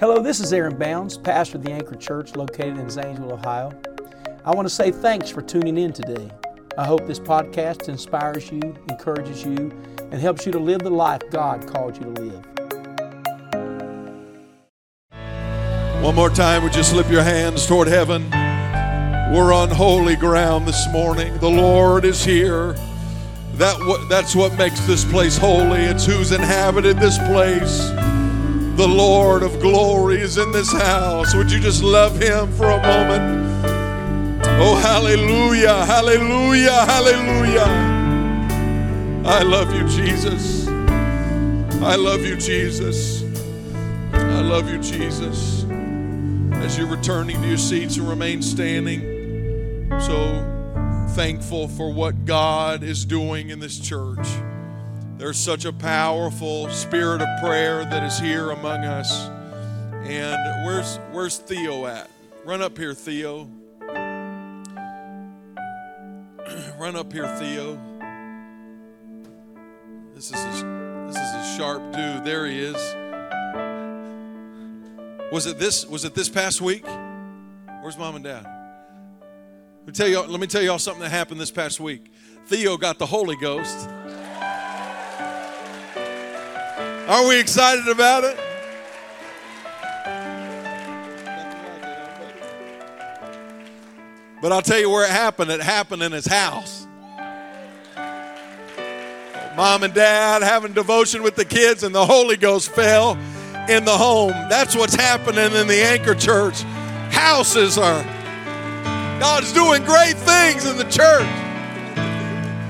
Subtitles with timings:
[0.00, 3.72] Hello, this is Aaron Bounds, pastor of the Anchor Church located in Zanesville, Ohio.
[4.44, 6.30] I want to say thanks for tuning in today.
[6.78, 11.22] I hope this podcast inspires you, encourages you, and helps you to live the life
[11.32, 12.44] God called you to live.
[16.04, 18.30] One more time, would you slip your hands toward heaven?
[19.34, 21.36] We're on holy ground this morning.
[21.38, 22.74] The Lord is here.
[23.54, 25.80] That what, that's what makes this place holy.
[25.80, 27.90] It's who's inhabited this place.
[28.78, 31.34] The Lord of glory is in this house.
[31.34, 33.66] Would you just love him for a moment?
[34.60, 37.66] Oh, hallelujah, hallelujah, hallelujah.
[39.26, 40.68] I love you, Jesus.
[40.68, 43.24] I love you, Jesus.
[44.12, 45.64] I love you, Jesus.
[46.62, 53.04] As you're returning to your seats and remain standing, so thankful for what God is
[53.04, 54.28] doing in this church.
[55.18, 59.28] There's such a powerful spirit of prayer that is here among us.
[60.04, 62.08] And where's where's Theo at?
[62.44, 63.50] Run up here, Theo.
[66.78, 67.80] Run up here, Theo.
[70.14, 72.24] This is a, this is a sharp dude.
[72.24, 72.76] There he is.
[75.32, 76.86] Was it this was it this past week?
[77.80, 78.46] Where's mom and dad?
[79.80, 82.12] Let me tell you let me tell y'all something that happened this past week.
[82.46, 83.90] Theo got the Holy Ghost.
[87.08, 88.38] Are we excited about it?
[94.42, 95.50] But I'll tell you where it happened.
[95.50, 96.86] It happened in his house.
[99.56, 103.18] Mom and dad having devotion with the kids, and the Holy Ghost fell
[103.70, 104.32] in the home.
[104.50, 106.60] That's what's happening in the Anchor Church.
[107.10, 108.02] Houses are,
[109.18, 111.26] God's doing great things in the church.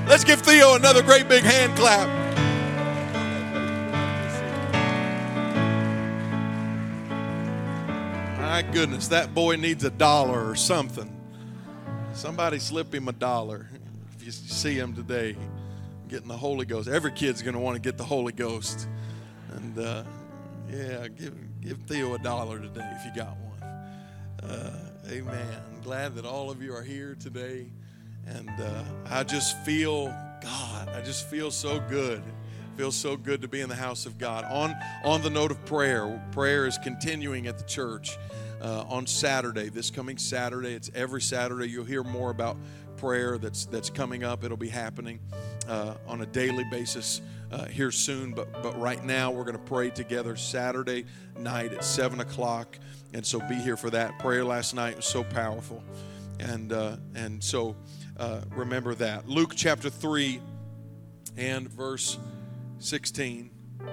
[0.07, 2.18] Let's give Theo another great big hand clap.
[8.59, 11.09] My goodness, that boy needs a dollar or something.
[12.11, 13.69] Somebody slip him a dollar.
[14.17, 15.37] If you see him today,
[16.09, 16.89] getting the Holy Ghost.
[16.89, 18.89] Every kid's going to want to get the Holy Ghost.
[19.53, 20.03] And uh,
[20.69, 23.63] yeah, give, give Theo a dollar today if you got one.
[24.51, 25.61] Uh, amen.
[25.71, 27.71] I'm glad that all of you are here today.
[28.27, 30.07] And uh, I just feel,
[30.41, 32.21] God, I just feel so good
[32.75, 34.45] feels so good to be in the house of God.
[34.45, 38.17] On on the note of prayer, prayer is continuing at the church
[38.61, 39.69] uh, on Saturday.
[39.69, 41.69] This coming Saturday, it's every Saturday.
[41.69, 42.57] You'll hear more about
[42.97, 44.43] prayer that's that's coming up.
[44.43, 45.19] It'll be happening
[45.67, 47.21] uh, on a daily basis
[47.51, 48.33] uh, here soon.
[48.33, 51.05] But but right now, we're going to pray together Saturday
[51.37, 52.77] night at seven o'clock,
[53.13, 54.19] and so be here for that.
[54.19, 55.83] Prayer last night was so powerful,
[56.39, 57.75] and uh, and so
[58.17, 59.27] uh, remember that.
[59.27, 60.41] Luke chapter three
[61.37, 62.17] and verse
[62.79, 63.51] 16.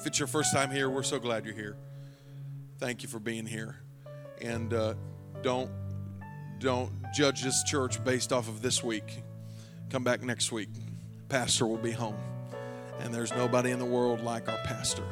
[0.00, 1.76] If it's your first time here, we're so glad you're here.
[2.78, 3.76] Thank you for being here.
[4.40, 4.94] And uh,
[5.42, 5.70] don't
[6.60, 9.22] don't judge this church based off of this week.
[9.90, 10.68] Come back next week.
[11.28, 12.16] Pastor will be home,
[13.00, 15.02] and there's nobody in the world like our pastor.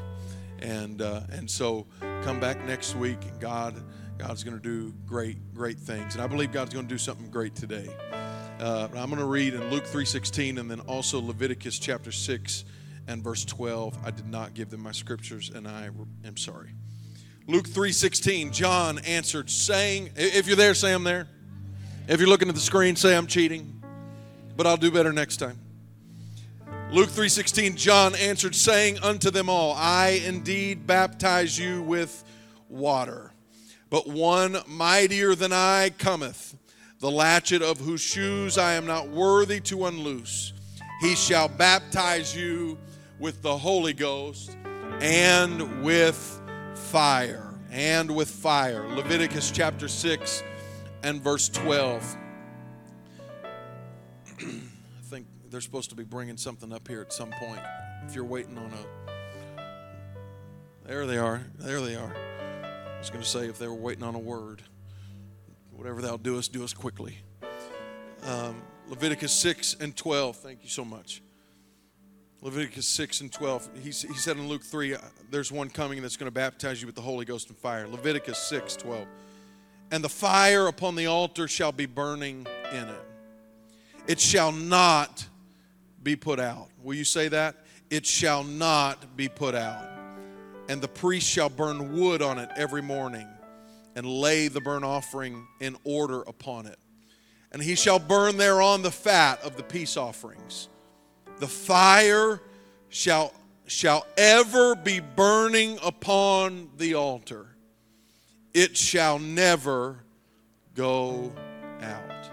[0.61, 1.87] And uh, and so
[2.23, 3.83] come back next week, God
[4.17, 6.15] God's going to do great great things.
[6.15, 7.89] And I believe God's going to do something great today.
[8.61, 12.65] Uh, I'm going to read in Luke 3:16 and then also Leviticus chapter 6
[13.09, 13.99] and verse 12.
[14.05, 15.91] I did not give them my scriptures and I
[16.25, 16.77] am sorry.
[17.47, 21.29] Luke 3:16 John answered saying if you're there say I'm there.
[22.09, 23.83] If you're looking at the screen say I'm cheating.
[24.57, 25.59] But I'll do better next time.
[26.91, 32.25] Luke 3:16 John answered saying unto them all I indeed baptize you with
[32.69, 33.33] water
[33.91, 36.57] but one mightier than I cometh
[36.99, 40.53] the latchet of whose shoes I am not worthy to unloose.
[41.01, 42.79] He shall baptize you
[43.19, 44.57] with the Holy Ghost
[45.01, 46.36] and with
[46.97, 47.53] fire.
[47.71, 48.89] And with fire.
[48.89, 50.43] Leviticus chapter 6
[51.03, 52.17] and verse 12.
[54.41, 54.43] I
[55.03, 57.61] think they're supposed to be bringing something up here at some point.
[58.07, 58.79] If you're waiting on a.
[60.87, 61.43] There they are.
[61.59, 62.17] There they are.
[62.17, 64.63] I was going to say if they were waiting on a word.
[65.73, 67.19] Whatever thou doest, do us quickly.
[68.23, 70.37] Um, Leviticus 6 and 12.
[70.37, 71.21] Thank you so much.
[72.43, 73.71] Leviticus 6 and 12.
[73.77, 74.99] He, he said in Luke 3, uh,
[75.31, 77.89] there's one coming that's going to baptize you with the Holy Ghost and fire.
[77.89, 79.07] Leviticus 6 12.
[79.91, 83.05] And the fire upon the altar shall be burning in it.
[84.07, 85.27] It shall not
[86.03, 86.69] be put out.
[86.83, 87.57] Will you say that?
[87.91, 89.89] It shall not be put out.
[90.69, 93.29] And the priest shall burn wood on it every morning
[93.95, 96.79] and lay the burnt offering in order upon it.
[97.53, 100.69] And he shall burn thereon the fat of the peace offerings.
[101.39, 102.41] The fire
[102.89, 103.33] shall
[103.67, 107.57] shall ever be burning upon the altar,
[108.55, 109.99] it shall never
[110.75, 111.33] go
[111.81, 112.31] out.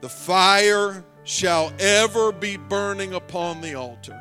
[0.00, 4.20] The fire shall ever be burning upon the altar,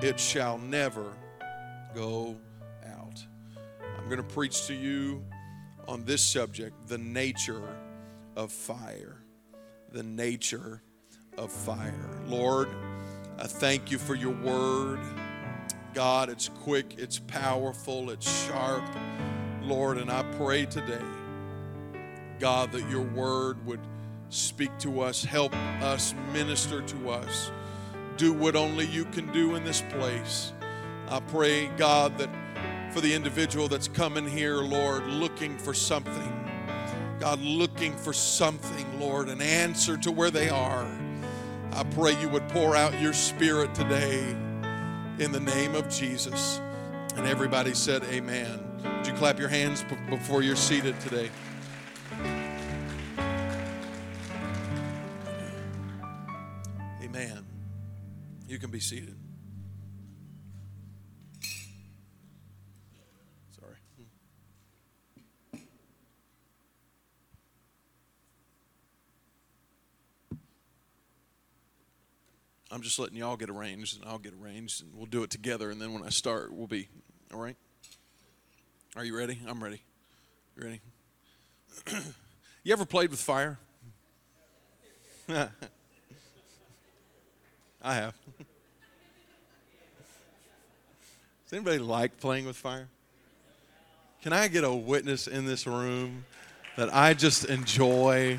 [0.00, 1.12] it shall never
[1.94, 2.36] go
[2.86, 3.24] out.
[3.98, 5.24] I'm going to preach to you
[5.86, 7.76] on this subject the nature
[8.36, 9.22] of fire.
[9.90, 10.82] The nature
[11.38, 11.94] of fire.
[12.26, 12.68] Lord,
[13.38, 14.98] I thank you for your word.
[15.94, 18.84] God, it's quick, it's powerful, it's sharp.
[19.62, 21.04] Lord, and I pray today,
[22.38, 23.80] God, that your word would
[24.30, 27.50] speak to us, help us, minister to us,
[28.16, 30.52] do what only you can do in this place.
[31.08, 32.28] I pray, God, that
[32.92, 36.34] for the individual that's coming here, Lord, looking for something,
[37.20, 40.88] God, looking for something, Lord, an answer to where they are.
[41.72, 44.20] I pray you would pour out your spirit today
[45.18, 46.60] in the name of Jesus.
[47.16, 48.60] And everybody said, Amen.
[48.84, 51.30] Would you clap your hands before you're seated today?
[57.02, 57.44] Amen.
[58.46, 59.16] You can be seated.
[63.50, 63.76] Sorry.
[72.70, 75.70] I'm just letting y'all get arranged, and I'll get arranged, and we'll do it together.
[75.70, 76.88] And then when I start, we'll be
[77.32, 77.56] all right.
[78.96, 79.38] Are you ready?
[79.46, 79.80] I'm ready.
[80.56, 80.80] You ready?
[82.64, 83.58] you ever played with fire?
[85.28, 85.48] I
[87.82, 88.14] have.
[91.44, 92.88] Does anybody like playing with fire?
[94.22, 96.24] Can I get a witness in this room
[96.76, 98.38] that I just enjoy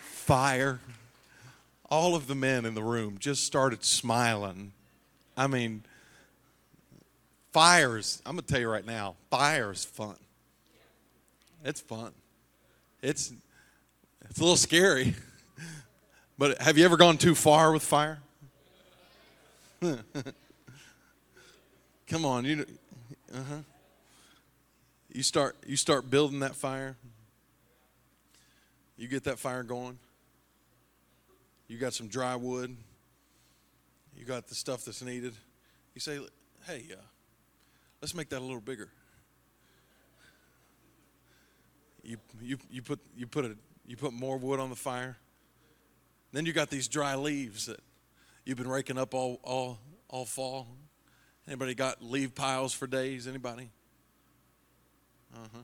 [0.00, 0.80] fire?
[1.94, 4.72] All of the men in the room just started smiling.
[5.36, 5.84] I mean,
[7.52, 10.16] fire's, I'm going to tell you right now, fire's fun.
[11.64, 12.10] It's fun.
[13.00, 13.32] It's,
[14.28, 15.14] it's a little scary.
[16.36, 18.18] But have you ever gone too far with fire?
[22.08, 22.66] Come on, you
[23.32, 23.58] uh-huh.
[25.12, 26.96] You start you start building that fire.
[28.98, 30.00] You get that fire going.
[31.74, 32.76] You got some dry wood.
[34.16, 35.34] You got the stuff that's needed.
[35.92, 36.20] You say,
[36.68, 37.02] "Hey, uh,
[38.00, 38.90] let's make that a little bigger."
[42.04, 43.56] You you you put you put a
[43.88, 45.16] you put more wood on the fire.
[46.30, 47.80] Then you got these dry leaves that
[48.44, 50.68] you've been raking up all all all fall.
[51.48, 53.26] Anybody got leaf piles for days?
[53.26, 53.68] Anybody?
[55.34, 55.62] Uh huh.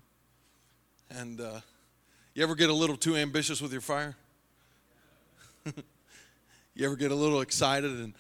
[1.08, 1.60] And uh,
[2.34, 4.16] you ever get a little too ambitious with your fire?
[6.75, 8.14] you ever get a little excited and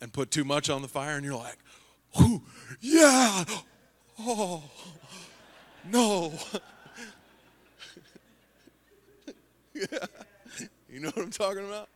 [0.00, 1.58] and put too much on the fire, and you're like,
[2.18, 2.42] "Whoo,
[2.80, 3.44] yeah,
[4.20, 4.62] oh,
[5.90, 6.32] no."
[9.74, 9.86] yeah.
[10.90, 11.90] You know what I'm talking about?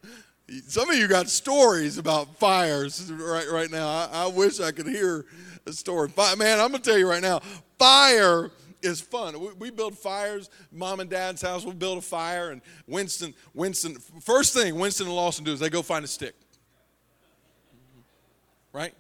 [0.69, 3.89] Some of you got stories about fires right right now.
[3.89, 5.25] I, I wish I could hear
[5.67, 6.13] a story.
[6.37, 7.41] Man, I'm gonna tell you right now,
[7.79, 8.51] fire
[8.83, 9.39] is fun.
[9.41, 10.51] We, we, build fires.
[10.71, 13.97] Mom and Dad's house will build a fire, and Winston, Winston.
[14.21, 16.35] First thing Winston and Lawson do is they go find a stick,
[18.73, 18.95] right?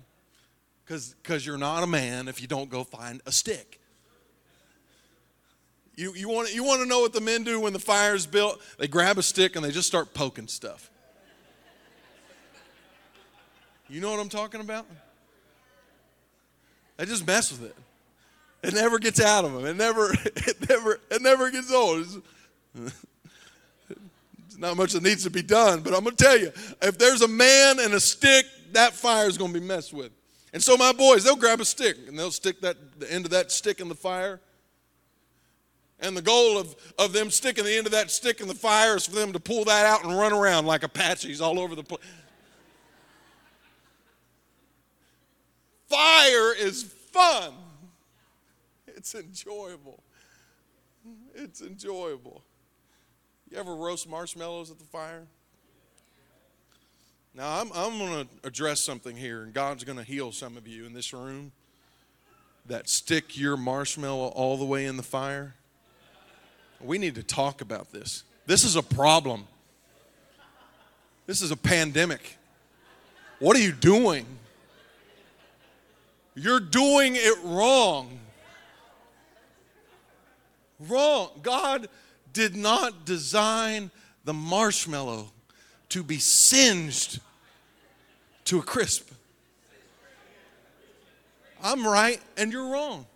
[0.84, 3.78] Because because you're not a man if you don't go find a stick.
[5.94, 8.60] You, you, want, you want to know what the men do when the fire's built?
[8.78, 10.90] They grab a stick and they just start poking stuff.
[13.90, 14.86] You know what I'm talking about?
[16.96, 17.76] They just mess with it.
[18.62, 19.66] It never gets out of them.
[19.66, 22.00] It never, it never, it never gets old.
[22.00, 22.18] It's,
[24.46, 26.98] it's not much that needs to be done, but I'm going to tell you, if
[26.98, 30.12] there's a man and a stick, that fire is going to be messed with.
[30.52, 33.30] And so my boys, they'll grab a stick and they'll stick that the end of
[33.30, 34.40] that stick in the fire
[36.02, 38.96] and the goal of, of them sticking the end of that stick in the fire
[38.96, 41.84] is for them to pull that out and run around like Apaches all over the
[41.84, 42.02] place.
[45.86, 47.52] Fire is fun.
[49.02, 50.00] It's enjoyable.
[51.34, 52.44] It's enjoyable.
[53.50, 55.26] You ever roast marshmallows at the fire?
[57.34, 60.68] Now, I'm, I'm going to address something here, and God's going to heal some of
[60.68, 61.50] you in this room
[62.66, 65.56] that stick your marshmallow all the way in the fire
[66.80, 68.22] we need to talk about this.
[68.46, 69.48] This is a problem.
[71.26, 72.38] This is a pandemic.
[73.40, 74.26] What are you doing?
[76.36, 78.20] You're doing it wrong.
[80.88, 81.30] Wrong.
[81.42, 81.88] God
[82.32, 83.90] did not design
[84.24, 85.30] the marshmallow
[85.90, 87.20] to be singed
[88.44, 89.10] to a crisp.
[91.62, 93.06] I'm right and you're wrong.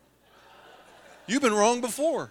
[1.27, 2.31] You've been wrong before.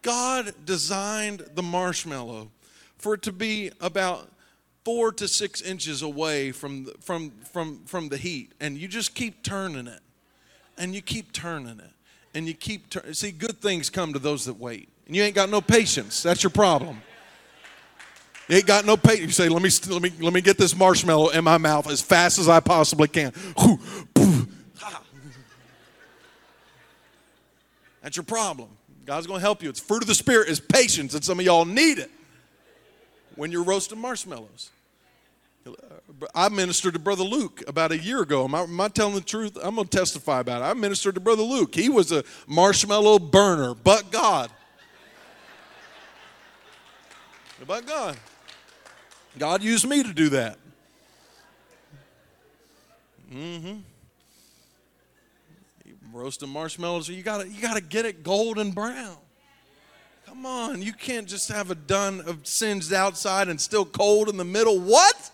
[0.00, 2.50] God designed the marshmallow
[2.96, 4.30] for it to be about
[4.84, 9.14] four to six inches away from the, from from from the heat, and you just
[9.14, 10.00] keep turning it,
[10.76, 11.92] and you keep turning it,
[12.34, 13.14] and you keep turning.
[13.14, 16.22] See, good things come to those that wait, and you ain't got no patience.
[16.22, 17.02] That's your problem.
[18.48, 19.26] You ain't got no patience.
[19.26, 22.02] You say, "Let me let me let me get this marshmallow in my mouth as
[22.02, 23.32] fast as I possibly can."
[28.02, 28.68] That's your problem.
[29.04, 29.68] God's going to help you.
[29.68, 32.10] It's fruit of the Spirit is patience, and some of y'all need it
[33.36, 34.70] when you're roasting marshmallows.
[36.34, 38.44] I ministered to Brother Luke about a year ago.
[38.44, 39.56] Am I, am I telling the truth?
[39.62, 40.64] I'm going to testify about it.
[40.64, 41.74] I ministered to Brother Luke.
[41.74, 44.50] He was a marshmallow burner, but God.
[47.64, 48.16] But God.
[49.38, 50.58] God used me to do that.
[53.32, 53.78] Mm-hmm
[56.12, 57.08] roasting marshmallows.
[57.08, 59.16] You gotta you gotta get it golden brown.
[60.26, 64.36] Come on, you can't just have a done of singed outside and still cold in
[64.36, 64.78] the middle.
[64.78, 65.30] What?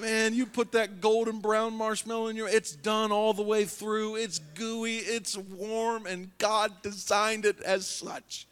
[0.00, 4.16] Man, you put that golden brown marshmallow in your it's done all the way through.
[4.16, 8.46] It's gooey, it's warm, and God designed it as such.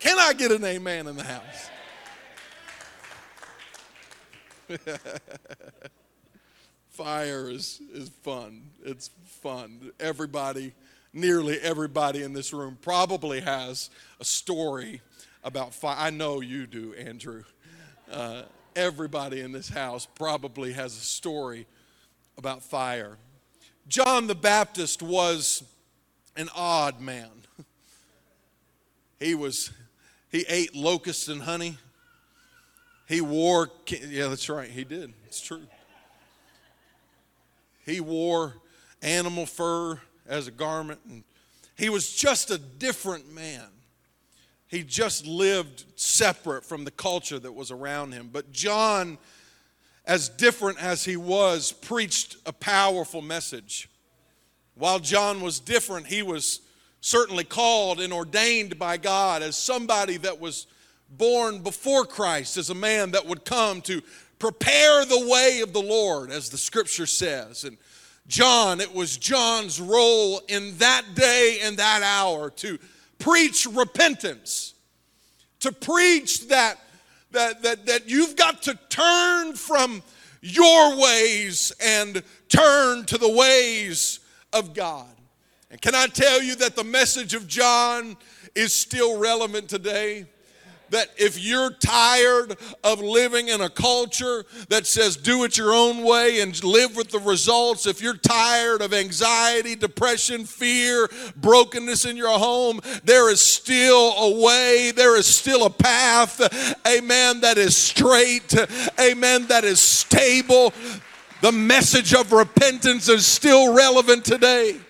[0.00, 1.70] Can I get an amen in the house?
[6.90, 8.70] fire is, is fun.
[8.84, 9.92] It's fun.
[10.00, 10.74] Everybody,
[11.12, 15.00] nearly everybody in this room probably has a story
[15.44, 15.96] about fire.
[15.96, 17.44] I know you do, Andrew.
[18.10, 18.42] Uh,
[18.78, 21.66] everybody in this house probably has a story
[22.38, 23.18] about fire.
[23.88, 25.64] John the Baptist was
[26.36, 27.30] an odd man.
[29.20, 29.72] He was,
[30.30, 31.76] he ate locusts and honey.
[33.08, 35.12] He wore, yeah, that's right, he did.
[35.26, 35.62] It's true.
[37.84, 38.54] He wore
[39.02, 41.24] animal fur as a garment, and
[41.76, 43.66] he was just a different man.
[44.68, 48.28] He just lived separate from the culture that was around him.
[48.30, 49.16] But John,
[50.04, 53.88] as different as he was, preached a powerful message.
[54.74, 56.60] While John was different, he was
[57.00, 60.66] certainly called and ordained by God as somebody that was
[61.08, 64.02] born before Christ, as a man that would come to
[64.38, 67.64] prepare the way of the Lord, as the scripture says.
[67.64, 67.78] And
[68.26, 72.78] John, it was John's role in that day and that hour to
[73.18, 74.74] preach repentance,
[75.60, 76.78] to preach that,
[77.32, 80.02] that, that, that you've got to turn from
[80.40, 84.20] your ways and turn to the ways
[84.52, 85.08] of God.
[85.70, 88.16] And can I tell you that the message of John
[88.54, 90.26] is still relevant today?
[90.90, 96.04] That if you're tired of living in a culture that says do it your own
[96.04, 102.16] way and live with the results, if you're tired of anxiety, depression, fear, brokenness in
[102.16, 106.40] your home, there is still a way, there is still a path,
[106.86, 108.54] amen, that is straight,
[108.98, 110.72] amen, that is stable.
[111.40, 114.80] The message of repentance is still relevant today.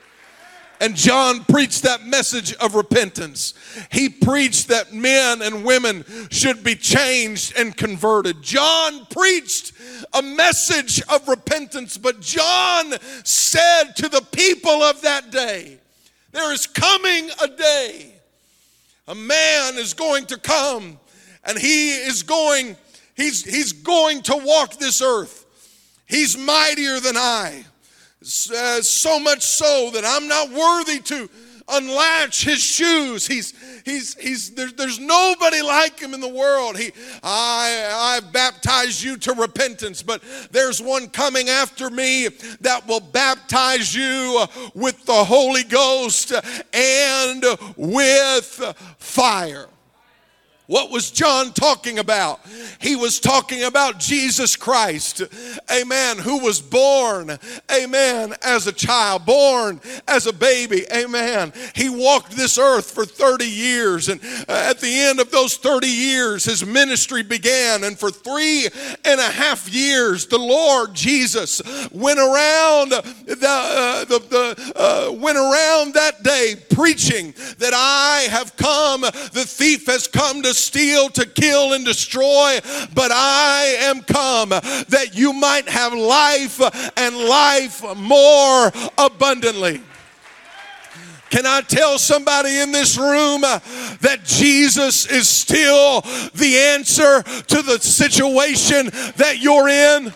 [0.81, 3.55] And John preached that message of repentance.
[3.91, 8.43] He preached that men and women should be changed and converted.
[8.43, 9.73] John preached
[10.13, 12.93] a message of repentance, but John
[13.25, 15.79] said to the people of that day,
[16.33, 18.15] There is coming a day.
[19.09, 20.99] A man is going to come
[21.49, 22.77] and he is going,
[23.17, 25.47] he's, he's going to walk this earth.
[26.07, 27.65] He's mightier than I.
[28.21, 31.31] Uh, so much so that I'm not worthy to
[31.69, 33.27] unlatch his shoes.
[33.27, 36.77] He's he's he's there, there's nobody like him in the world.
[36.77, 36.91] He
[37.23, 42.29] I I baptize you to repentance, but there's one coming after me
[42.61, 46.33] that will baptize you with the Holy Ghost
[46.73, 47.45] and
[47.77, 49.69] with fire.
[50.69, 52.41] What was John talking about?
[52.79, 55.23] He was talking about Jesus Christ,
[55.75, 57.39] amen, who was born,
[57.75, 61.55] amen, as a child, born as a baby, amen.
[61.75, 66.45] He walked this earth for 30 years, and at the end of those 30 years,
[66.45, 67.83] his ministry began.
[67.83, 68.69] And for three
[69.07, 72.99] and a half years, the Lord Jesus went around the,
[73.43, 79.87] uh, the, the uh, went around that day preaching that I have come, the thief
[79.87, 82.59] has come to steal, to kill, and destroy,
[82.95, 86.61] but I am come that you might have life
[86.97, 89.83] and life more abundantly.
[91.31, 96.01] Can I tell somebody in this room that Jesus is still
[96.35, 98.87] the answer to the situation
[99.17, 100.13] that you're in?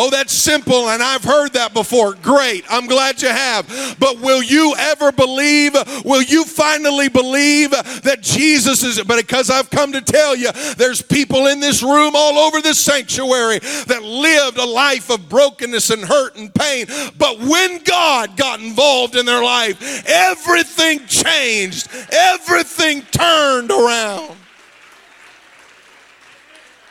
[0.00, 2.14] Oh, that's simple, and I've heard that before.
[2.14, 2.64] Great.
[2.70, 3.96] I'm glad you have.
[3.98, 5.74] But will you ever believe?
[6.04, 9.02] Will you finally believe that Jesus is?
[9.02, 12.78] But because I've come to tell you, there's people in this room all over this
[12.78, 16.86] sanctuary that lived a life of brokenness and hurt and pain.
[17.18, 24.36] But when God got involved in their life, everything changed, everything turned around.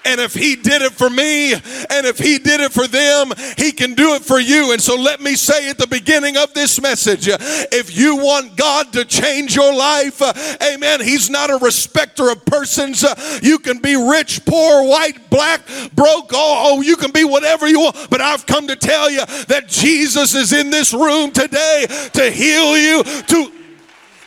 [0.07, 3.71] And if He did it for me, and if He did it for them, He
[3.71, 4.71] can do it for you.
[4.71, 8.93] And so let me say at the beginning of this message if you want God
[8.93, 10.21] to change your life,
[10.63, 13.03] amen, He's not a respecter of persons.
[13.43, 15.61] You can be rich, poor, white, black,
[15.93, 18.09] broke, oh, you can be whatever you want.
[18.09, 22.77] But I've come to tell you that Jesus is in this room today to heal
[22.77, 23.51] you, to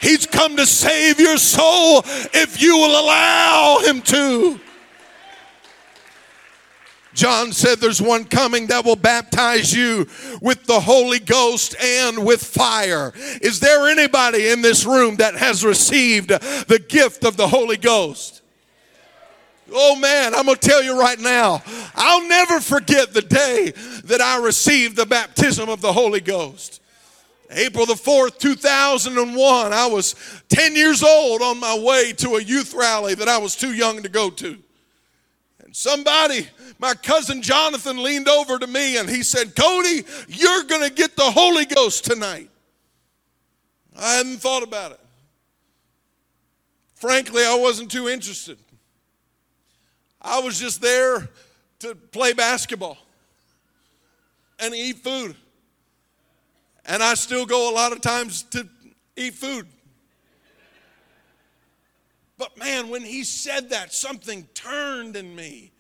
[0.01, 4.61] He's come to save your soul if you will allow Him to.
[7.13, 10.07] John said there's one coming that will baptize you
[10.41, 13.13] with the Holy Ghost and with fire.
[13.43, 18.43] Is there anybody in this room that has received the gift of the Holy Ghost?
[19.73, 21.63] Oh man, I'm going to tell you right now,
[21.95, 23.73] I'll never forget the day
[24.05, 26.81] that I received the baptism of the Holy Ghost.
[27.51, 30.15] April the 4th, 2001, I was
[30.49, 34.03] 10 years old on my way to a youth rally that I was too young
[34.03, 34.59] to go to.
[35.71, 36.49] And somebody
[36.81, 41.15] my cousin Jonathan leaned over to me and he said, Cody, you're going to get
[41.15, 42.51] the Holy Ghost tonight.
[43.97, 45.01] I hadn't thought about it.
[46.97, 48.59] Frankly, I wasn't too interested.
[50.21, 51.29] I was just there
[51.79, 52.99] to play basketball
[54.59, 55.37] and eat food.
[56.85, 58.69] And I still go a lot of times to
[59.17, 59.69] eat food.
[62.41, 65.73] But man, when he said that, something turned in me.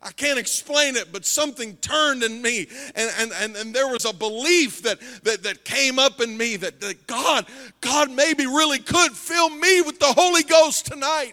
[0.00, 2.68] I can't explain it, but something turned in me.
[2.94, 6.54] And, and, and, and there was a belief that, that, that came up in me
[6.58, 7.46] that, that God,
[7.80, 11.32] God maybe really could fill me with the Holy Ghost tonight.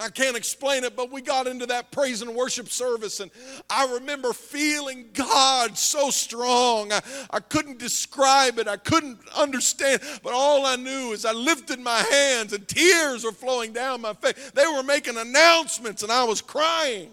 [0.00, 3.30] I can't explain it, but we got into that praise and worship service, and
[3.68, 6.90] I remember feeling God so strong.
[6.90, 11.80] I, I couldn't describe it, I couldn't understand, but all I knew is I lifted
[11.80, 14.52] my hands, and tears were flowing down my face.
[14.54, 17.10] They were making announcements, and I was crying.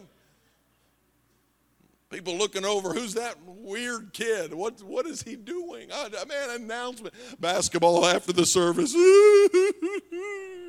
[2.09, 4.53] People looking over, who's that weird kid?
[4.53, 5.89] What, what is he doing?
[5.93, 7.13] I, man, announcement.
[7.37, 8.95] Basketball after the service.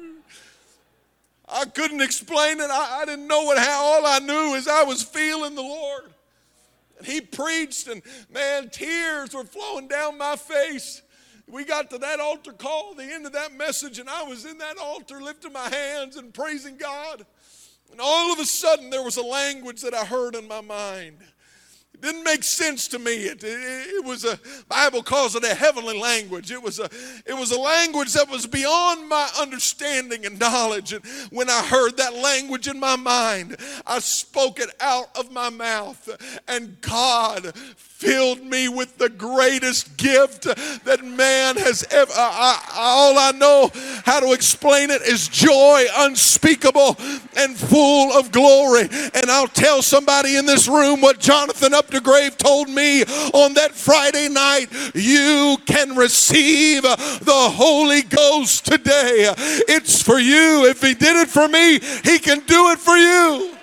[1.50, 2.70] I couldn't explain it.
[2.70, 3.84] I, I didn't know what, how.
[3.84, 6.04] All I knew is I was feeling the Lord.
[6.98, 11.02] And he preached, and man, tears were flowing down my face.
[11.46, 14.58] We got to that altar call, the end of that message, and I was in
[14.58, 17.24] that altar lifting my hands and praising God.
[17.90, 21.18] And all of a sudden, there was a language that I heard in my mind.
[21.98, 23.24] It didn't make sense to me.
[23.24, 26.52] It, it, it, was a Bible calls it a heavenly language.
[26.52, 26.88] It was a
[27.26, 30.92] it was a language that was beyond my understanding and knowledge.
[30.92, 35.50] And when I heard that language in my mind, I spoke it out of my
[35.50, 36.08] mouth,
[36.46, 37.52] and God
[37.98, 42.12] filled me with the greatest gift that man has ever.
[42.14, 43.72] I, I, all I know
[44.04, 46.96] how to explain it is joy unspeakable
[47.36, 48.82] and full of glory.
[49.14, 54.28] And I'll tell somebody in this room what Jonathan Updegrave told me on that Friday
[54.28, 54.66] night.
[54.94, 59.32] You can receive the Holy Ghost today.
[59.68, 60.66] It's for you.
[60.66, 63.54] If He did it for me, He can do it for you.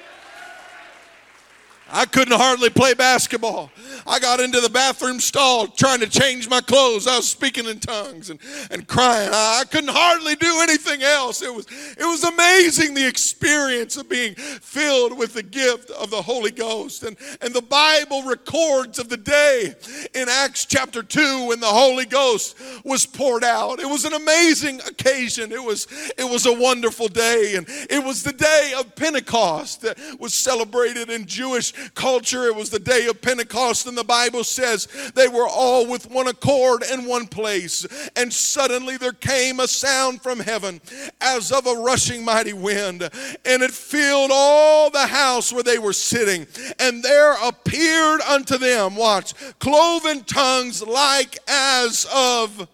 [1.92, 3.72] I couldn't hardly play basketball.
[4.08, 7.08] I got into the bathroom stall trying to change my clothes.
[7.08, 8.40] I was speaking in tongues and,
[8.70, 9.30] and crying.
[9.32, 11.42] I, I couldn't hardly do anything else.
[11.42, 11.66] It was,
[11.98, 17.04] it was amazing the experience of being filled with the gift of the Holy Ghost.
[17.04, 19.74] And, and the Bible records of the day
[20.14, 23.80] in Acts chapter 2 when the Holy Ghost was poured out.
[23.80, 25.52] It was an amazing occasion.
[25.52, 25.88] It was,
[26.18, 27.56] it was a wonderful day.
[27.56, 32.46] And it was the day of Pentecost that was celebrated in Jewish culture.
[32.46, 36.28] It was the day of Pentecost and the Bible says they were all with one
[36.28, 37.88] accord in one place.
[38.18, 40.82] And suddenly there came a sound from heaven
[41.22, 45.94] as of a rushing mighty wind, and it filled all the house where they were
[45.94, 46.46] sitting.
[46.78, 52.68] And there appeared unto them, watch, cloven tongues like as of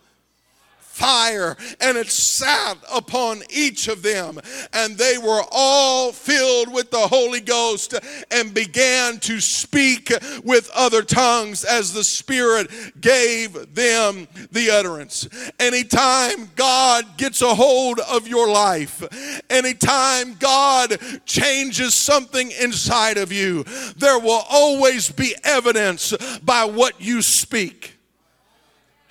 [1.02, 4.40] fire, and it sat upon each of them.
[4.72, 7.96] And they were all filled with the Holy Ghost
[8.30, 10.12] and began to speak
[10.44, 12.70] with other tongues as the Spirit
[13.02, 15.28] gave them the utterance.
[15.60, 19.04] Anytime God gets a hold of your life,
[19.50, 23.64] anytime God changes something inside of you,
[23.98, 27.98] there will always be evidence by what you speak.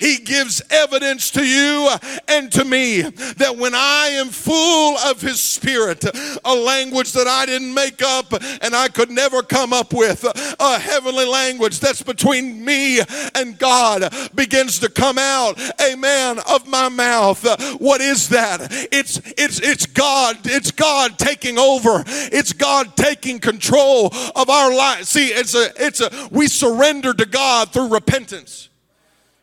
[0.01, 1.91] He gives evidence to you
[2.27, 6.05] and to me that when I am full of His Spirit,
[6.45, 10.25] a language that I didn't make up and I could never come up with,
[10.59, 13.01] a heavenly language that's between me
[13.35, 17.45] and God begins to come out, amen, of my mouth.
[17.79, 18.69] What is that?
[18.91, 22.03] It's it's it's God, it's God taking over.
[22.07, 25.05] It's God taking control of our life.
[25.05, 28.70] See, it's a it's a we surrender to God through repentance.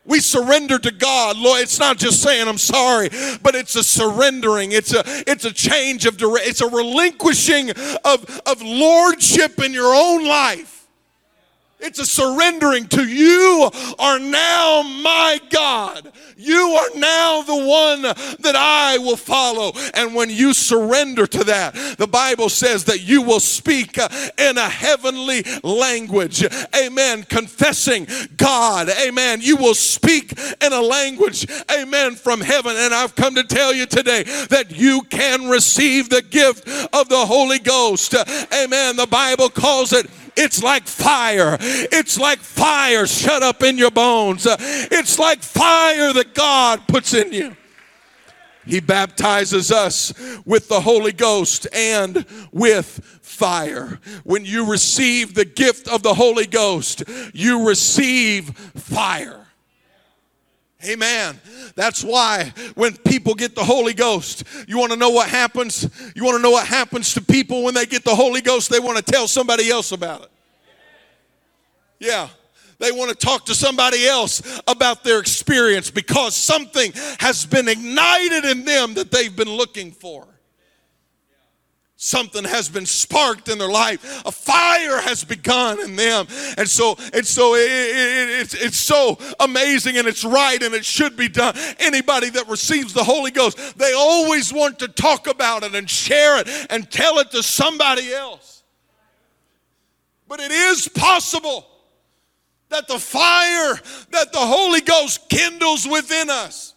[0.07, 1.37] We surrender to God.
[1.37, 3.09] Lord, it's not just saying I'm sorry,
[3.43, 4.71] but it's a surrendering.
[4.71, 6.49] It's a it's a change of direction.
[6.49, 10.76] It's a relinquishing of, of lordship in your own life.
[11.79, 16.11] It's a surrendering to you are now my God.
[16.35, 19.71] You are now the one that I will follow.
[19.93, 24.09] And when you surrender to that, the Bible says that you will speak uh,
[24.39, 26.43] in a heavenly language.
[26.75, 27.23] Amen.
[27.23, 28.89] Confessing God.
[28.89, 29.41] Amen.
[29.41, 31.47] You will speak in a language.
[31.71, 32.15] Amen.
[32.15, 32.75] From heaven.
[32.75, 37.25] And I've come to tell you today that you can receive the gift of the
[37.25, 38.15] Holy Ghost.
[38.51, 38.95] Amen.
[38.95, 41.57] The Bible calls it it's like fire.
[41.59, 44.47] It's like fire shut up in your bones.
[44.49, 47.57] It's like fire that God puts in you.
[48.65, 50.13] He baptizes us
[50.45, 53.99] with the Holy Ghost and with fire.
[54.23, 59.46] When you receive the gift of the Holy Ghost, you receive fire.
[60.85, 61.39] Amen.
[61.75, 65.89] That's why when people get the Holy Ghost, you want to know what happens?
[66.15, 68.69] You want to know what happens to people when they get the Holy Ghost?
[68.69, 70.29] They want to tell somebody else about it.
[71.99, 72.29] Yeah.
[72.79, 78.45] They want to talk to somebody else about their experience because something has been ignited
[78.45, 80.27] in them that they've been looking for.
[81.99, 84.21] Something has been sparked in their life.
[84.23, 86.27] A fire has begun in them.
[86.55, 91.17] And so, so it, it, it's, it's so amazing and it's right and it should
[91.17, 91.55] be done.
[91.79, 96.39] Anybody that receives the Holy Ghost, they always want to talk about it and share
[96.39, 98.61] it and tell it to somebody else.
[100.27, 101.65] But it is possible
[102.69, 103.73] that the fire
[104.11, 106.75] that the Holy Ghost kindles within us,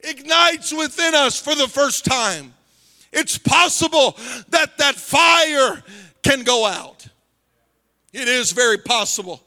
[0.00, 2.52] ignites within us for the first time.
[3.12, 4.16] It's possible
[4.48, 5.82] that that fire
[6.22, 7.06] can go out.
[8.12, 9.42] It is very possible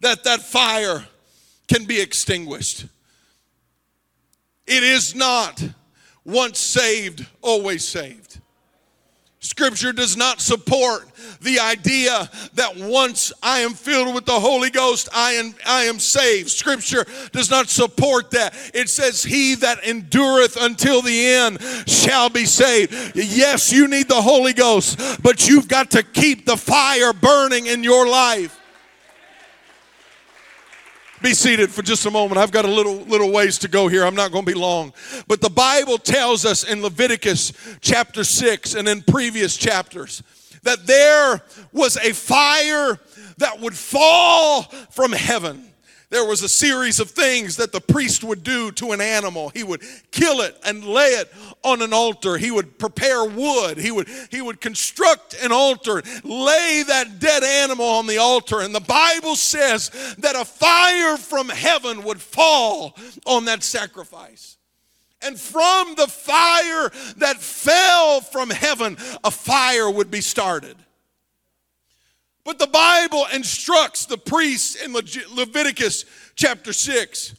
[0.00, 1.04] that that fire
[1.68, 2.86] can be extinguished.
[4.66, 5.62] It is not
[6.24, 8.27] once saved, always saved.
[9.48, 11.08] Scripture does not support
[11.40, 15.98] the idea that once I am filled with the Holy Ghost, I am, I am
[15.98, 16.50] saved.
[16.50, 18.54] Scripture does not support that.
[18.74, 22.92] It says, He that endureth until the end shall be saved.
[23.14, 27.82] Yes, you need the Holy Ghost, but you've got to keep the fire burning in
[27.82, 28.57] your life.
[31.22, 32.38] Be seated for just a moment.
[32.38, 34.04] I've got a little little ways to go here.
[34.04, 34.92] I'm not going to be long.
[35.26, 40.22] But the Bible tells us in Leviticus chapter 6 and in previous chapters
[40.62, 42.98] that there was a fire
[43.38, 45.67] that would fall from heaven
[46.10, 49.50] there was a series of things that the priest would do to an animal.
[49.50, 51.30] He would kill it and lay it
[51.62, 52.38] on an altar.
[52.38, 53.76] He would prepare wood.
[53.76, 58.60] He would, he would construct an altar, lay that dead animal on the altar.
[58.60, 64.56] And the Bible says that a fire from heaven would fall on that sacrifice.
[65.20, 70.76] And from the fire that fell from heaven, a fire would be started.
[72.48, 77.34] But the Bible instructs the priests in Leviticus chapter 6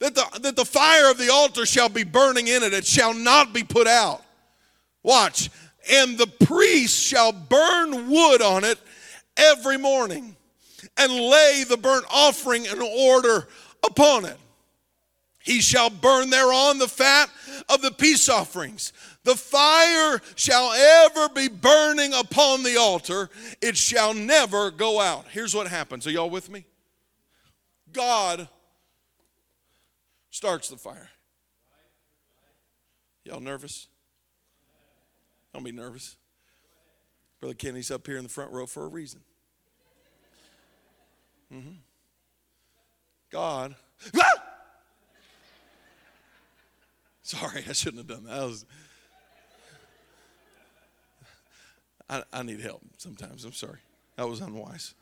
[0.00, 3.14] that the, that the fire of the altar shall be burning in it, it shall
[3.14, 4.24] not be put out.
[5.04, 5.50] Watch.
[5.92, 8.80] And the priest shall burn wood on it
[9.36, 10.34] every morning
[10.96, 13.46] and lay the burnt offering in order
[13.86, 14.38] upon it.
[15.38, 17.30] He shall burn thereon the fat
[17.68, 18.92] of the peace offerings
[19.28, 23.28] the fire shall ever be burning upon the altar,
[23.60, 25.26] it shall never go out.
[25.30, 26.06] Here's what happens.
[26.06, 26.64] Are y'all with me?
[27.92, 28.48] God
[30.30, 31.10] starts the fire.
[33.22, 33.88] Y'all nervous?
[35.52, 36.16] Don't be nervous.
[37.38, 39.20] Brother Kenny's up here in the front row for a reason.
[41.52, 41.72] Mm-hmm.
[43.30, 43.74] God.
[44.18, 44.24] Ah!
[47.22, 48.36] Sorry, I shouldn't have done that.
[48.36, 48.64] that was,
[52.08, 53.44] I, I need help sometimes.
[53.44, 53.78] I'm sorry.
[54.16, 54.94] That was unwise.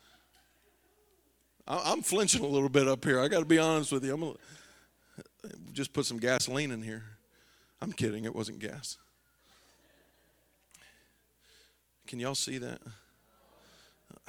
[1.69, 3.21] I, am flinching a little bit up here.
[3.21, 4.15] I got to be honest with you.
[4.15, 4.35] I'm gonna
[5.73, 7.05] just put some gasoline in here.
[7.81, 8.25] I'm kidding.
[8.25, 8.97] It wasn't gas.
[12.07, 12.81] Can y'all see that?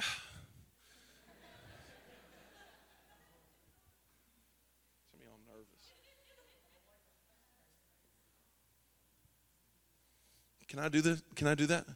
[10.68, 11.22] Can I do this?
[11.34, 11.86] Can I do that?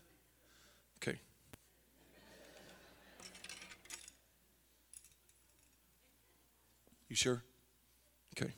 [0.96, 1.18] Okay.
[7.12, 7.42] You sure?
[8.34, 8.50] Okay.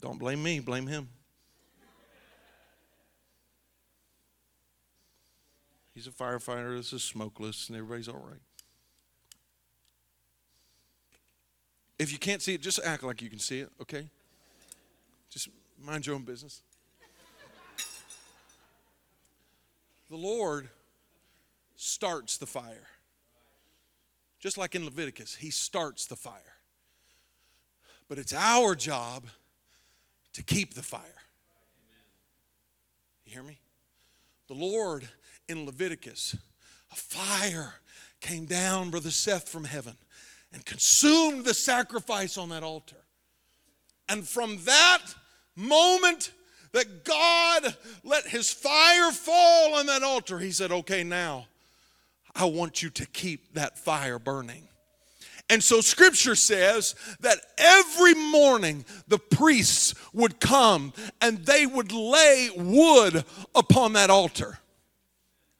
[0.00, 1.10] Don't blame me, blame him.
[5.94, 6.74] He's a firefighter.
[6.74, 8.40] This is smokeless, and everybody's all right.
[11.98, 14.08] If you can't see it, just act like you can see it, okay?
[15.28, 16.62] Just mind your own business.
[20.08, 20.70] The Lord
[21.76, 22.86] starts the fire.
[24.40, 26.54] Just like in Leviticus, He starts the fire.
[28.08, 29.24] But it's our job
[30.32, 31.02] to keep the fire.
[33.24, 33.58] You hear me?
[34.48, 35.06] The Lord
[35.48, 36.36] in Leviticus,
[36.90, 37.74] a fire
[38.20, 39.96] came down, Brother Seth, from heaven
[40.52, 42.96] and consumed the sacrifice on that altar.
[44.08, 45.02] And from that
[45.54, 46.32] moment
[46.72, 51.46] that God let his fire fall on that altar, he said, Okay, now
[52.34, 54.68] I want you to keep that fire burning.
[55.50, 62.50] And so scripture says that every morning the priests would come and they would lay
[62.54, 64.58] wood upon that altar.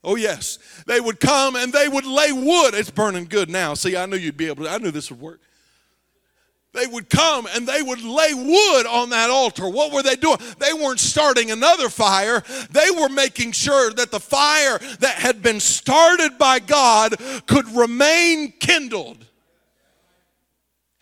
[0.05, 0.59] Oh, yes.
[0.87, 2.75] They would come and they would lay wood.
[2.75, 3.75] It's burning good now.
[3.75, 5.41] See, I knew you'd be able to, I knew this would work.
[6.75, 9.69] They would come and they would lay wood on that altar.
[9.69, 10.39] What were they doing?
[10.59, 12.45] They weren't starting another fire.
[12.71, 18.53] They were making sure that the fire that had been started by God could remain
[18.53, 19.25] kindled.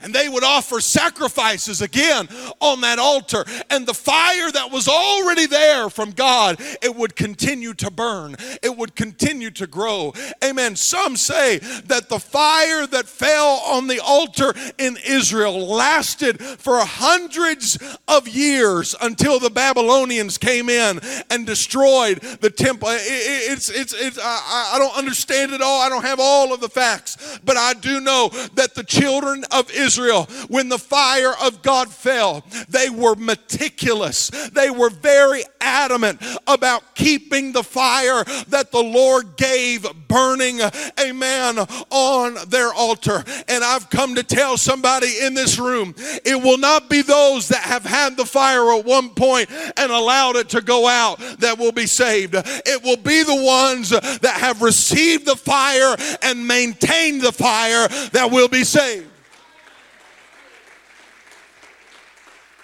[0.06, 2.28] And they would offer sacrifices again
[2.60, 3.44] on that altar.
[3.70, 8.36] And the fire that was already there from God, it would continue to burn.
[8.62, 10.14] It would continue to grow.
[10.44, 10.76] Amen.
[10.76, 17.76] Some say that the fire that fell on the altar in Israel lasted for hundreds
[18.06, 22.90] of years until the Babylonians came in and destroyed the temple.
[22.92, 25.82] It's, it's, it's, I, I don't understand it all.
[25.82, 27.40] I don't have all of the facts.
[27.44, 31.90] But I do know that the children of Israel Israel, when the fire of God
[31.90, 34.28] fell, they were meticulous.
[34.52, 40.60] They were very adamant about keeping the fire that the Lord gave burning,
[41.00, 41.58] amen,
[41.90, 43.24] on their altar.
[43.48, 47.62] And I've come to tell somebody in this room it will not be those that
[47.62, 51.72] have had the fire at one point and allowed it to go out that will
[51.72, 52.34] be saved.
[52.36, 58.30] It will be the ones that have received the fire and maintained the fire that
[58.30, 59.08] will be saved.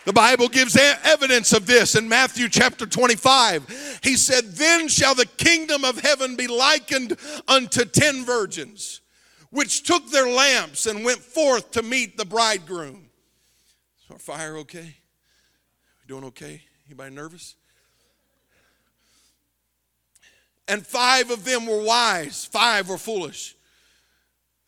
[0.05, 4.01] The Bible gives evidence of this in Matthew chapter 25.
[4.03, 9.01] He said, Then shall the kingdom of heaven be likened unto ten virgins,
[9.51, 13.11] which took their lamps and went forth to meet the bridegroom.
[14.05, 14.97] Is our fire okay?
[16.01, 16.63] We doing okay?
[16.89, 17.55] Anybody nervous?
[20.67, 23.55] And five of them were wise, five were foolish.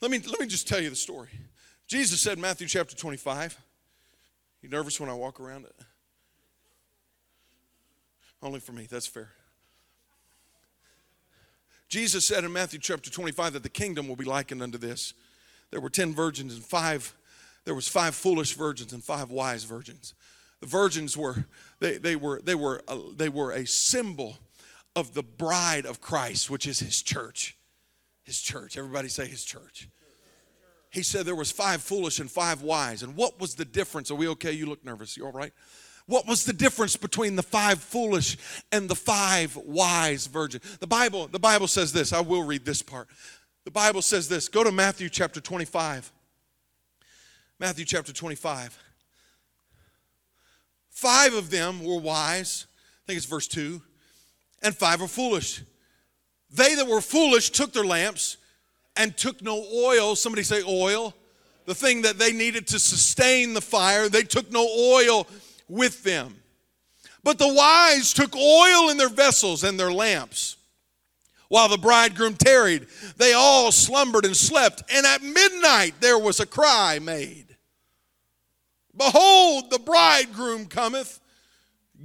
[0.00, 1.30] Let me, let me just tell you the story.
[1.88, 3.58] Jesus said Matthew chapter 25,
[4.64, 5.74] you nervous when I walk around it?
[8.42, 9.32] Only for me, that's fair.
[11.90, 15.12] Jesus said in Matthew chapter 25 that the kingdom will be likened unto this.
[15.70, 17.14] There were 10 virgins and five,
[17.66, 20.14] there was five foolish virgins and five wise virgins.
[20.60, 21.44] The virgins were,
[21.80, 24.38] they, they were, they were, a, they were a symbol
[24.96, 27.54] of the bride of Christ, which is his church.
[28.22, 28.78] His church.
[28.78, 29.90] Everybody say his church
[30.94, 33.02] he said there was five foolish and five wise.
[33.02, 34.12] And what was the difference?
[34.12, 34.52] Are we okay?
[34.52, 35.16] You look nervous.
[35.16, 35.52] You all right?
[36.06, 38.36] What was the difference between the five foolish
[38.70, 40.76] and the five wise virgins?
[40.78, 42.12] The Bible, the Bible says this.
[42.12, 43.08] I will read this part.
[43.64, 44.48] The Bible says this.
[44.48, 46.12] Go to Matthew chapter 25.
[47.58, 48.78] Matthew chapter 25.
[50.90, 52.66] Five of them were wise.
[53.02, 53.82] I think it's verse 2.
[54.62, 55.60] And five were foolish.
[56.50, 58.36] They that were foolish took their lamps
[58.96, 60.16] and took no oil.
[60.16, 61.14] Somebody say oil.
[61.66, 65.26] The thing that they needed to sustain the fire, they took no oil
[65.68, 66.36] with them.
[67.22, 70.56] But the wise took oil in their vessels and their lamps.
[71.48, 74.82] While the bridegroom tarried, they all slumbered and slept.
[74.92, 77.44] And at midnight there was a cry made
[78.96, 81.20] Behold, the bridegroom cometh.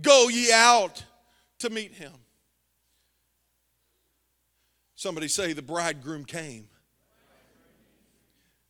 [0.02, 1.04] Go ye out
[1.60, 2.14] to meet him.
[4.96, 6.68] Somebody say, The bridegroom came.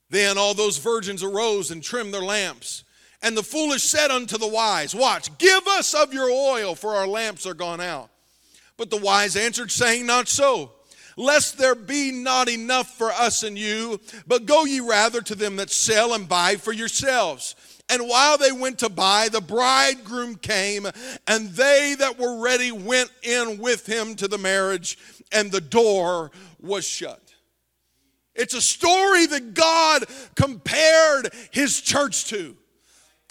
[0.09, 2.83] Then all those virgins arose and trimmed their lamps.
[3.21, 7.07] And the foolish said unto the wise, Watch, give us of your oil, for our
[7.07, 8.09] lamps are gone out.
[8.77, 10.71] But the wise answered, saying, Not so,
[11.17, 15.57] lest there be not enough for us and you, but go ye rather to them
[15.57, 17.55] that sell and buy for yourselves.
[17.89, 20.87] And while they went to buy, the bridegroom came,
[21.27, 24.97] and they that were ready went in with him to the marriage,
[25.31, 27.28] and the door was shut.
[28.39, 32.55] It's a story that God compared his church to.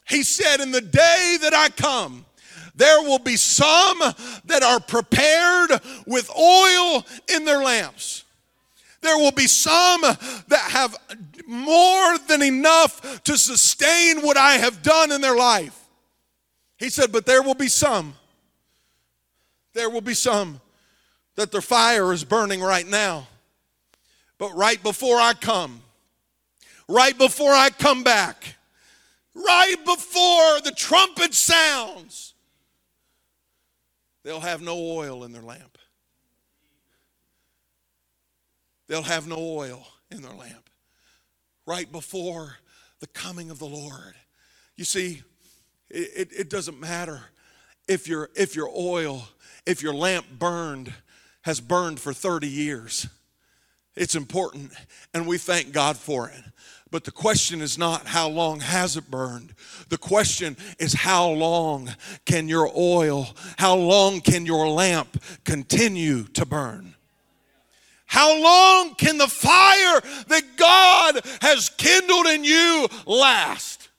[0.06, 2.26] He said, In the day that I come,
[2.74, 3.98] there will be some
[4.44, 5.70] that are prepared
[6.06, 8.24] with oil in their lamps.
[9.00, 10.94] There will be some that have
[11.46, 15.78] more than enough to sustain what I have done in their life.
[16.76, 18.14] He said, But there will be some,
[19.72, 20.60] there will be some
[21.36, 23.26] that their fire is burning right now.
[24.38, 25.82] But right before I come,
[26.88, 28.56] right before I come back,
[29.34, 32.34] right before the trumpet sounds,
[34.22, 35.76] they'll have no oil in their lamp.
[38.86, 40.70] They'll have no oil in their lamp.
[41.66, 42.56] Right before
[43.00, 44.14] the coming of the Lord.
[44.76, 45.22] You see,
[45.90, 47.20] it, it, it doesn't matter
[47.86, 49.28] if your if your oil,
[49.66, 50.94] if your lamp burned,
[51.42, 53.06] has burned for 30 years
[53.98, 54.72] it's important,
[55.12, 56.42] and we thank God for it.
[56.90, 59.54] But the question is not how long has it burned?
[59.88, 61.90] The question is how long
[62.24, 66.94] can your oil, how long can your lamp continue to burn?
[68.06, 73.90] How long can the fire that God has kindled in you last?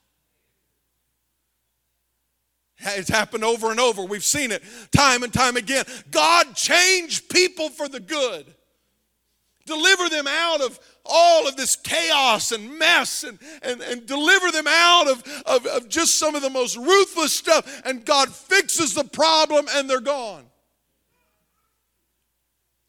[2.80, 4.04] It's happened over and over.
[4.04, 5.86] We've seen it time and time again.
[6.10, 8.46] God changed people for the good.
[9.70, 14.66] Deliver them out of all of this chaos and mess and, and, and deliver them
[14.68, 17.82] out of, of, of just some of the most ruthless stuff.
[17.86, 20.46] And God fixes the problem and they're gone.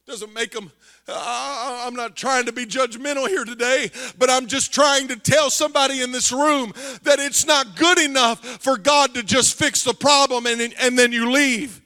[0.06, 0.72] Doesn't make them
[1.12, 5.50] uh, I'm not trying to be judgmental here today, but I'm just trying to tell
[5.50, 9.94] somebody in this room that it's not good enough for God to just fix the
[9.94, 11.80] problem and, and then you leave.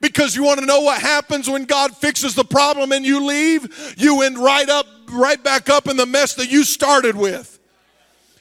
[0.00, 3.94] Because you want to know what happens when God fixes the problem and you leave?
[3.96, 7.58] You end right up, right back up in the mess that you started with.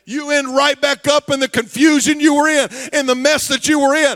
[0.08, 3.68] You end right back up in the confusion you were in, in the mess that
[3.68, 4.16] you were in.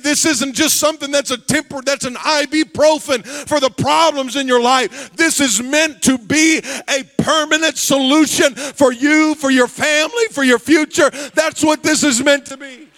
[0.00, 4.62] This isn't just something that's a temper, that's an ibuprofen for the problems in your
[4.62, 5.12] life.
[5.16, 10.60] This is meant to be a permanent solution for you, for your family, for your
[10.60, 11.10] future.
[11.34, 12.90] That's what this is meant to be.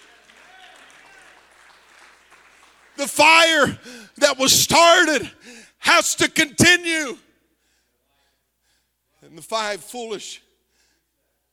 [2.97, 3.77] The fire
[4.17, 5.29] that was started
[5.79, 7.17] has to continue.
[9.21, 10.41] And the five foolish,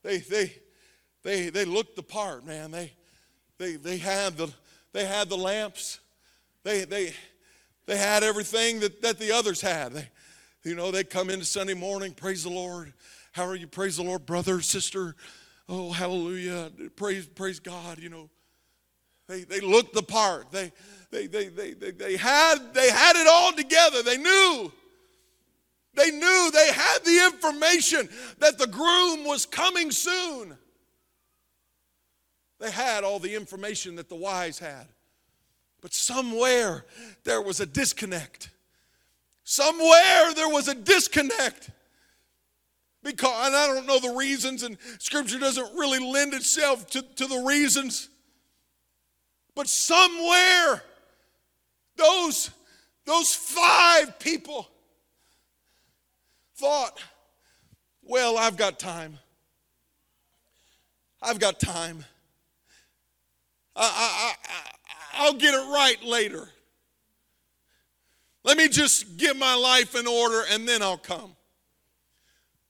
[0.03, 0.53] they they
[1.23, 2.71] they they looked the part, man.
[2.71, 2.93] They
[3.57, 4.51] they they had the
[4.93, 5.99] they had the lamps.
[6.63, 7.13] They they
[7.85, 9.93] they had everything that, that the others had.
[9.93, 10.09] They,
[10.63, 12.93] you know, they come into Sunday morning, praise the Lord.
[13.33, 13.67] How are you?
[13.67, 15.15] Praise the Lord, brother, sister.
[15.67, 16.71] Oh, hallelujah.
[16.95, 18.29] Praise, praise God, you know.
[19.27, 20.51] They they looked the part.
[20.51, 20.71] They
[21.13, 24.01] they, they, they, they, they, had, they had it all together.
[24.01, 24.71] They knew.
[25.93, 28.09] They knew they had the information
[28.39, 30.57] that the groom was coming soon.
[32.59, 34.87] They had all the information that the wise had.
[35.81, 36.85] But somewhere
[37.25, 38.49] there was a disconnect.
[39.43, 41.69] Somewhere there was a disconnect.
[43.03, 47.27] Because, and I don't know the reasons, and scripture doesn't really lend itself to, to
[47.27, 48.09] the reasons.
[49.55, 50.81] But somewhere
[51.95, 52.49] those,
[53.05, 54.67] those five people
[56.55, 56.99] thought,
[58.01, 59.19] well, I've got time.
[61.21, 62.03] I've got time.
[63.75, 64.35] I,
[65.15, 66.49] I, I, will get it right later.
[68.43, 71.35] Let me just get my life in order and then I'll come.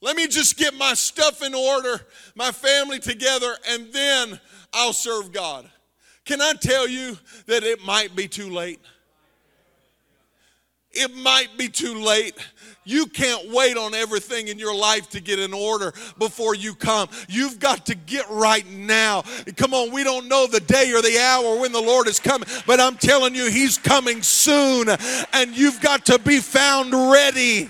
[0.02, 2.00] Let me just get my stuff in order,
[2.36, 4.40] my family together, and then
[4.74, 5.70] I'll serve God.
[6.26, 8.80] Can I tell you that it might be too late?
[10.92, 12.36] It might be too late.
[12.86, 17.10] You can't wait on everything in your life to get in order before you come.
[17.28, 19.24] You've got to get right now.
[19.58, 22.48] Come on, we don't know the day or the hour when the Lord is coming,
[22.68, 24.88] but I'm telling you, He's coming soon,
[25.34, 27.70] and you've got to be found ready.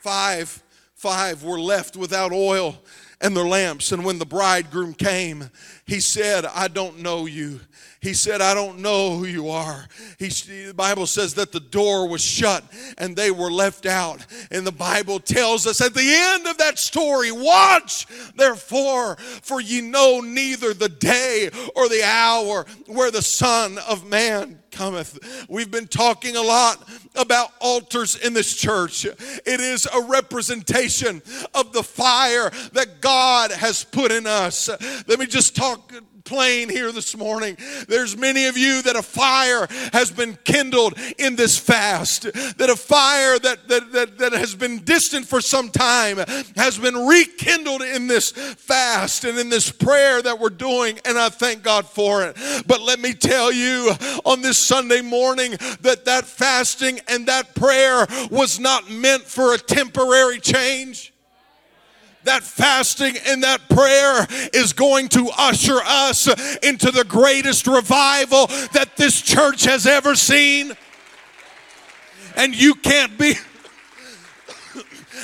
[0.00, 0.62] Five,
[0.94, 2.78] five were left without oil
[3.24, 3.90] and their lamps.
[3.90, 5.50] And when the bridegroom came,
[5.86, 7.58] he said, I don't know you.
[8.00, 9.86] He said, I don't know who you are.
[10.18, 12.62] He, the Bible says that the door was shut
[12.98, 14.26] and they were left out.
[14.50, 18.06] And the Bible tells us at the end of that story, watch
[18.36, 24.60] therefore, for ye know neither the day or the hour where the Son of Man
[24.74, 25.46] cometh.
[25.48, 29.04] We've been talking a lot about altars in this church.
[29.06, 31.22] It is a representation
[31.54, 34.68] of the fire that God has put in us.
[35.06, 35.92] Let me just talk
[36.24, 37.56] plain here this morning.
[37.86, 42.76] There's many of you that a fire has been kindled in this fast, that a
[42.76, 46.18] fire that, that, that, that has been distant for some time
[46.56, 51.28] has been rekindled in this fast and in this prayer that we're doing, and I
[51.28, 52.36] thank God for it.
[52.66, 53.92] But let me tell you
[54.24, 55.52] on this Sunday morning
[55.82, 61.13] that that fasting and that prayer was not meant for a temporary change
[62.24, 66.26] that fasting and that prayer is going to usher us
[66.62, 70.72] into the greatest revival that this church has ever seen.
[72.36, 73.34] And you can't be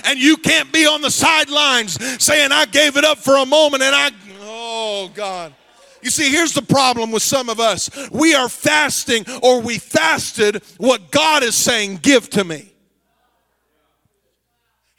[0.04, 3.82] and you can't be on the sidelines saying I gave it up for a moment
[3.82, 4.10] and I
[4.42, 5.54] oh God.
[6.02, 7.90] You see, here's the problem with some of us.
[8.10, 12.69] We are fasting or we fasted what God is saying, give to me.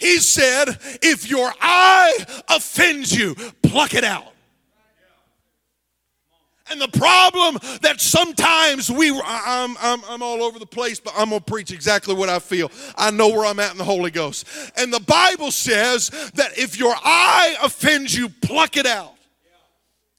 [0.01, 0.65] He said,
[1.03, 4.33] if your eye offends you, pluck it out.
[6.71, 11.29] And the problem that sometimes we, I'm, I'm, I'm all over the place, but I'm
[11.29, 12.71] going to preach exactly what I feel.
[12.97, 14.47] I know where I'm at in the Holy Ghost.
[14.75, 19.13] And the Bible says that if your eye offends you, pluck it out.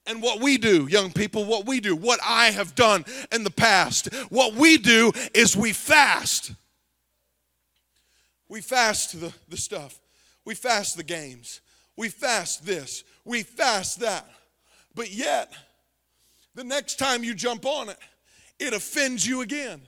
[0.07, 3.51] And what we do, young people, what we do, what I have done in the
[3.51, 6.53] past, what we do is we fast.
[8.53, 9.99] We fast the, the stuff.
[10.45, 11.63] We fast the games.
[11.97, 13.03] We fast this.
[13.25, 14.29] We fast that.
[14.95, 15.51] But yet,
[16.55, 17.97] the next time you jump on it,
[18.59, 19.81] it offends you again.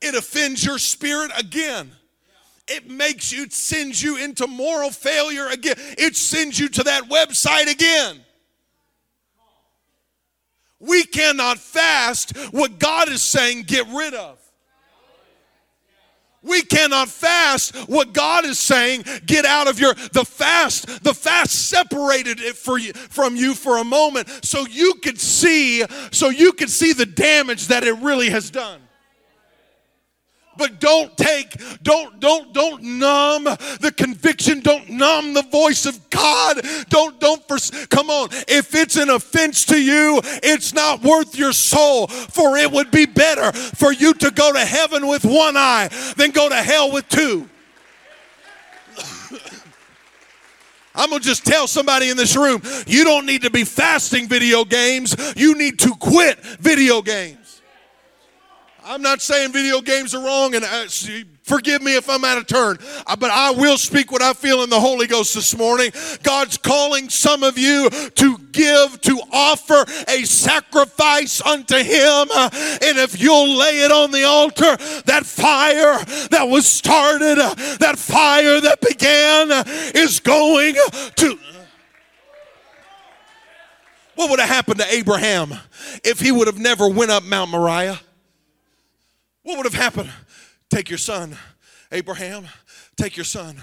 [0.00, 1.92] It offends your spirit again.
[2.66, 5.76] It makes you, it sends you into moral failure again.
[5.78, 8.18] It sends you to that website again.
[10.80, 14.41] We cannot fast what God is saying get rid of.
[16.42, 19.04] We cannot fast what God is saying.
[19.26, 21.04] Get out of your the fast.
[21.04, 25.84] The fast separated it for you from you for a moment so you could see
[26.10, 28.81] so you could see the damage that it really has done
[30.56, 34.60] but don't take don't don't don't numb the conviction.
[34.60, 36.60] Don't numb the voice of god.
[36.88, 38.28] Don't don't for, come on.
[38.48, 43.06] If it's an offense to you it's not worth your soul for it would be
[43.06, 47.08] better for you to go to heaven with one eye than go to hell with
[47.08, 47.48] two.
[50.94, 54.64] I'm gonna just tell somebody in this room you don't need to be fasting video
[54.64, 57.41] games, you need to quit video games.
[58.84, 60.86] I'm not saying video games are wrong, and uh,
[61.42, 64.62] forgive me if I'm out of turn, uh, but I will speak what I feel
[64.64, 65.92] in the Holy Ghost this morning.
[66.22, 72.50] God's calling some of you to give, to offer a sacrifice unto Him, uh,
[72.82, 75.98] and if you'll lay it on the altar, that fire
[76.30, 77.38] that was started,
[77.78, 79.50] that fire that began,
[79.94, 80.74] is going
[81.16, 81.38] to.
[84.16, 85.54] What would have happened to Abraham
[86.04, 87.98] if he would have never went up Mount Moriah?
[89.42, 90.10] What would have happened?
[90.70, 91.36] Take your son,
[91.90, 92.46] Abraham,
[92.96, 93.60] take your son.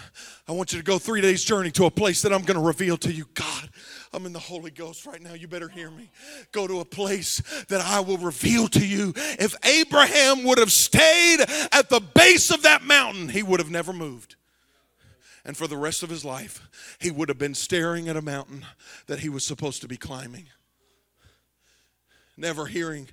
[0.47, 2.65] I want you to go three days' journey to a place that I'm going to
[2.65, 3.25] reveal to you.
[3.33, 3.69] God,
[4.13, 5.33] I'm in the Holy Ghost right now.
[5.33, 6.11] You better hear me.
[6.51, 9.13] Go to a place that I will reveal to you.
[9.15, 11.39] If Abraham would have stayed
[11.71, 14.35] at the base of that mountain, he would have never moved.
[15.45, 16.67] And for the rest of his life,
[16.99, 18.65] he would have been staring at a mountain
[19.07, 20.45] that he was supposed to be climbing.
[22.37, 23.07] Never hearing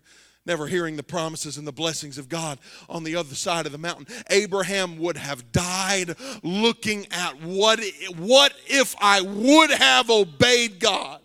[0.47, 3.79] never hearing the promises and the blessings of God on the other side of the
[3.79, 4.07] mountain.
[4.31, 7.81] Abraham would have died looking at what,
[8.17, 11.21] what if I would have obeyed God?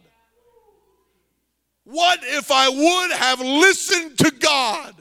[1.84, 4.95] What if I would have listened to God?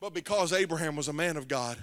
[0.00, 1.76] But because Abraham was a man of God,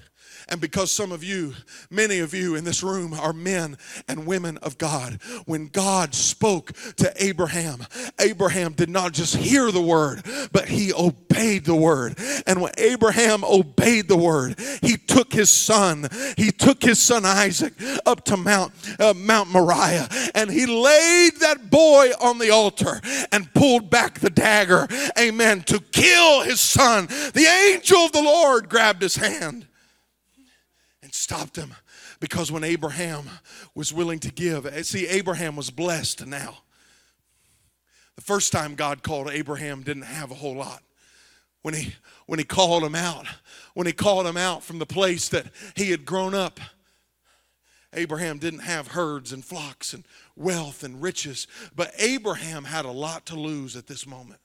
[0.49, 1.53] and because some of you,
[1.89, 3.77] many of you in this room are men
[4.07, 7.85] and women of God, when God spoke to Abraham,
[8.19, 12.17] Abraham did not just hear the word, but he obeyed the word.
[12.47, 17.73] And when Abraham obeyed the word, he took his son, he took his son Isaac
[18.05, 22.99] up to Mount, uh, Mount Moriah, and he laid that boy on the altar
[23.31, 24.87] and pulled back the dagger,
[25.17, 27.05] amen, to kill his son.
[27.07, 29.67] The angel of the Lord grabbed his hand and
[31.29, 31.75] stopped him.
[32.19, 33.29] Because when Abraham
[33.75, 36.57] was willing to give, eh, see, Abraham was blessed now.
[38.15, 40.81] The first time God called Abraham didn't have a whole lot.
[41.61, 41.93] When he
[42.25, 43.27] when he called him out,
[43.75, 46.59] when he called him out from the place that he had grown up,
[47.93, 50.05] Abraham didn't have herds and flocks and
[50.35, 54.39] wealth and riches, but Abraham had a lot to lose at this moment.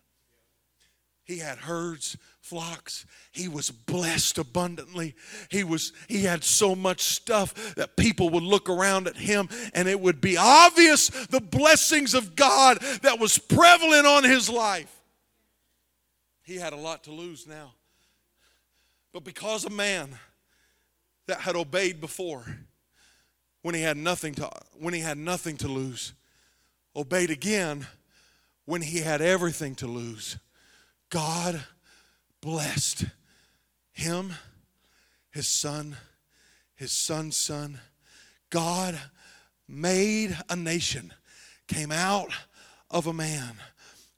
[1.24, 3.06] He had herds, flocks.
[3.32, 5.14] He was blessed abundantly.
[5.50, 9.88] He was he had so much stuff that people would look around at him and
[9.88, 14.94] it would be obvious the blessings of God that was prevalent on his life.
[16.42, 17.72] He had a lot to lose now.
[19.14, 20.18] But because a man
[21.26, 22.44] that had obeyed before
[23.62, 26.12] when he had nothing to when he had nothing to lose
[26.94, 27.86] obeyed again
[28.66, 30.36] when he had everything to lose
[31.14, 31.62] God
[32.40, 33.04] blessed
[33.92, 34.32] him,
[35.30, 35.96] his son,
[36.74, 37.78] his son's son.
[38.50, 38.98] God
[39.68, 41.14] made a nation,
[41.68, 42.30] came out
[42.90, 43.58] of a man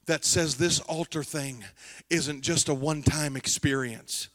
[0.07, 1.63] that says this altar thing
[2.09, 4.29] isn't just a one time experience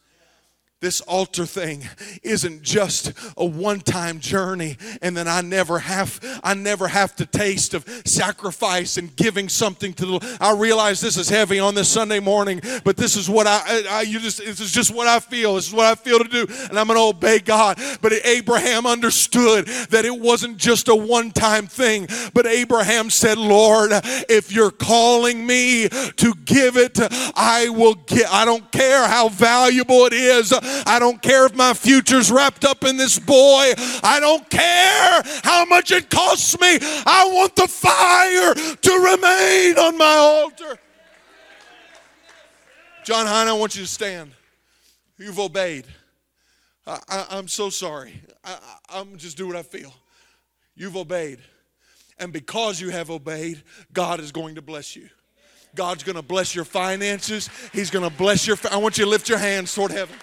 [0.82, 1.88] this altar thing
[2.24, 7.72] isn't just a one-time journey and then I never have I never have to taste
[7.72, 12.18] of sacrifice and giving something to the I realize this is heavy on this Sunday
[12.18, 15.54] morning but this is what I, I you just this is just what I feel.
[15.54, 17.78] This is what I feel to do and I'm going to obey God.
[18.00, 22.08] But Abraham understood that it wasn't just a one-time thing.
[22.34, 23.92] But Abraham said Lord
[24.28, 26.98] if you're calling me to give it
[27.36, 30.52] I will get I don't care how valuable it is
[30.86, 33.72] I don't care if my future's wrapped up in this boy.
[34.02, 36.78] I don't care how much it costs me.
[36.80, 40.78] I want the fire to remain on my altar.
[43.04, 44.32] John Hine, I want you to stand.
[45.18, 45.86] You've obeyed.
[46.86, 48.20] I, am so sorry.
[48.44, 48.58] I,
[48.88, 49.92] I'm just do what I feel.
[50.74, 51.38] You've obeyed.
[52.18, 53.62] And because you have obeyed,
[53.92, 55.08] God is going to bless you.
[55.74, 57.48] God's going to bless your finances.
[57.72, 58.56] He's going to bless your.
[58.70, 60.16] I want you to lift your hands toward heaven.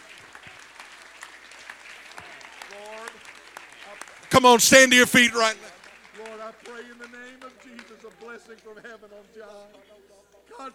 [4.30, 6.26] Come on, stand to your feet right now.
[6.26, 9.68] Lord, I pray in the name of Jesus a blessing from heaven on John.
[10.62, 10.70] I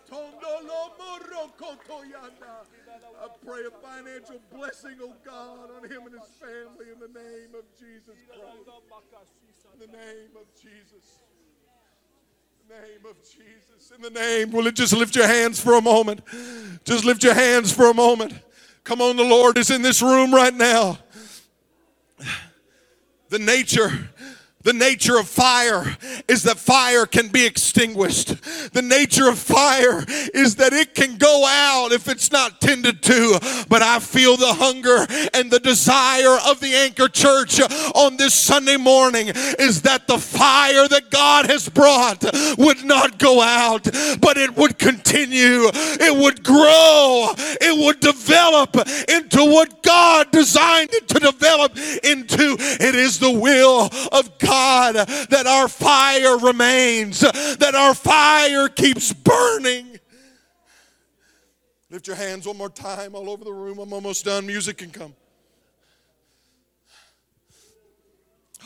[3.47, 7.65] pray a financial blessing, oh God, on him and his family in the name of
[7.79, 8.69] Jesus Christ.
[9.75, 11.19] In the name of Jesus.
[12.63, 13.93] In the name of Jesus.
[13.95, 14.51] In the name.
[14.51, 16.23] Will it just lift your hands for a moment?
[16.85, 18.33] Just lift your hands for a moment.
[18.85, 20.99] Come on, the Lord is in this room right now
[23.29, 24.11] the nature
[24.65, 25.97] the nature of fire
[26.27, 28.73] is that fire can be extinguished.
[28.73, 30.03] The nature of fire
[30.33, 33.39] is that it can go out if it's not tended to.
[33.69, 37.61] But I feel the hunger and the desire of the Anchor Church
[37.95, 42.25] on this Sunday morning is that the fire that God has brought
[42.57, 43.85] would not go out,
[44.19, 45.69] but it would continue.
[45.75, 47.35] It would grow.
[47.37, 48.77] It would develop
[49.11, 52.57] into what God designed it to develop into.
[52.59, 59.13] It is the will of God God, that our fire remains, that our fire keeps
[59.13, 59.99] burning.
[61.91, 63.81] Lift your hands one more time all over the room.
[63.81, 64.47] I'm almost done.
[64.47, 65.15] Music can come.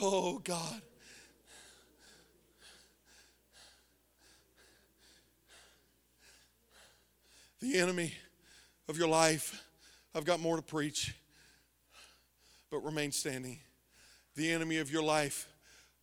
[0.00, 0.82] Oh, God.
[7.60, 8.12] The enemy
[8.88, 9.64] of your life,
[10.14, 11.14] I've got more to preach,
[12.70, 13.58] but remain standing.
[14.36, 15.48] The enemy of your life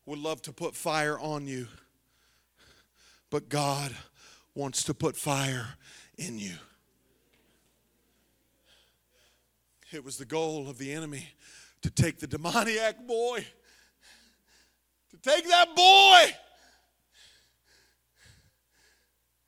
[0.05, 1.67] would love to put fire on you,
[3.29, 3.95] but God
[4.53, 5.67] wants to put fire
[6.17, 6.53] in you.
[9.91, 11.29] It was the goal of the enemy
[11.81, 13.45] to take the demoniac boy,
[15.11, 16.35] to take that boy.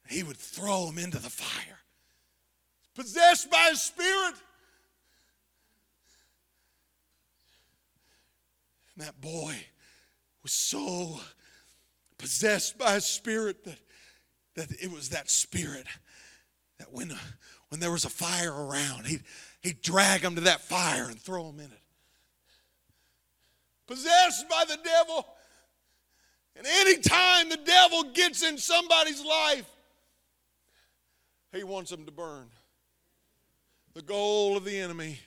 [0.10, 1.80] He would throw him into the fire,
[2.96, 4.36] possessed by a spirit.
[8.96, 9.56] And that boy
[10.48, 11.20] was so
[12.18, 13.78] possessed by a spirit that,
[14.56, 15.86] that it was that spirit
[16.80, 17.14] that when,
[17.68, 19.24] when there was a fire around, he'd,
[19.62, 21.82] he'd drag them to that fire and throw them in it.
[23.88, 25.28] Possessed by the devil.
[26.56, 29.70] And anytime the devil gets in somebody's life,
[31.54, 32.48] he wants them to burn.
[33.96, 35.20] The goal of the enemy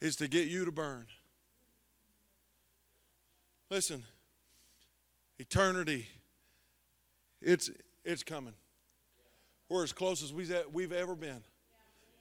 [0.00, 1.04] is to get you to burn.
[3.70, 4.02] Listen,
[5.38, 6.08] eternity,
[7.40, 7.70] it's,
[8.04, 8.54] it's coming.
[9.68, 11.42] We're as close as we've ever been.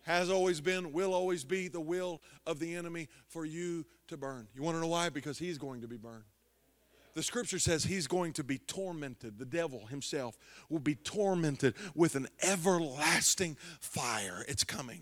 [0.04, 4.47] has always been, will always be the will of the enemy for you to burn.
[4.54, 5.10] You want to know why?
[5.10, 6.26] Because he's going to be burned.
[7.16, 9.39] The scripture says he's going to be tormented.
[9.39, 10.38] The devil himself
[10.70, 14.45] will be tormented with an everlasting fire.
[14.47, 15.02] It's coming.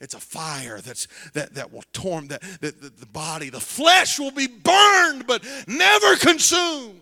[0.00, 4.30] It's a fire that's that that will torment that, that, the body, the flesh will
[4.30, 7.00] be burned but never consumed.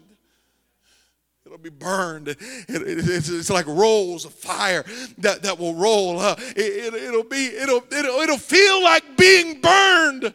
[1.45, 2.29] It'll be burned.
[2.29, 2.39] It,
[2.69, 4.85] it, it's, it's, like rolls of fire
[5.19, 6.19] that, that will roll.
[6.19, 10.35] Uh, it, will be, it'll, it'll, it'll feel like being burned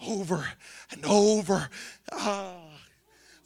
[0.00, 0.44] over
[0.90, 1.68] and over.
[2.10, 2.61] Ah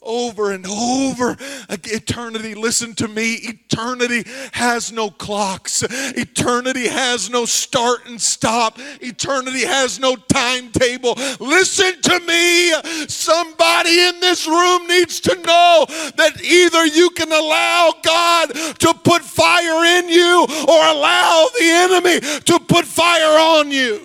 [0.01, 1.35] over and over.
[1.69, 3.35] Eternity, listen to me.
[3.35, 4.23] Eternity
[4.53, 5.83] has no clocks.
[5.83, 8.77] Eternity has no start and stop.
[9.01, 11.13] Eternity has no timetable.
[11.39, 12.73] Listen to me.
[13.07, 15.85] Somebody in this room needs to know
[16.15, 18.47] that either you can allow God
[18.79, 24.01] to put fire in you or allow the enemy to put fire on you.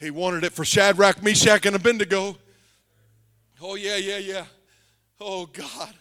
[0.00, 2.36] He wanted it for Shadrach, Meshach, and Abednego.
[3.60, 4.44] Oh, yeah, yeah, yeah.
[5.20, 5.94] Oh, God.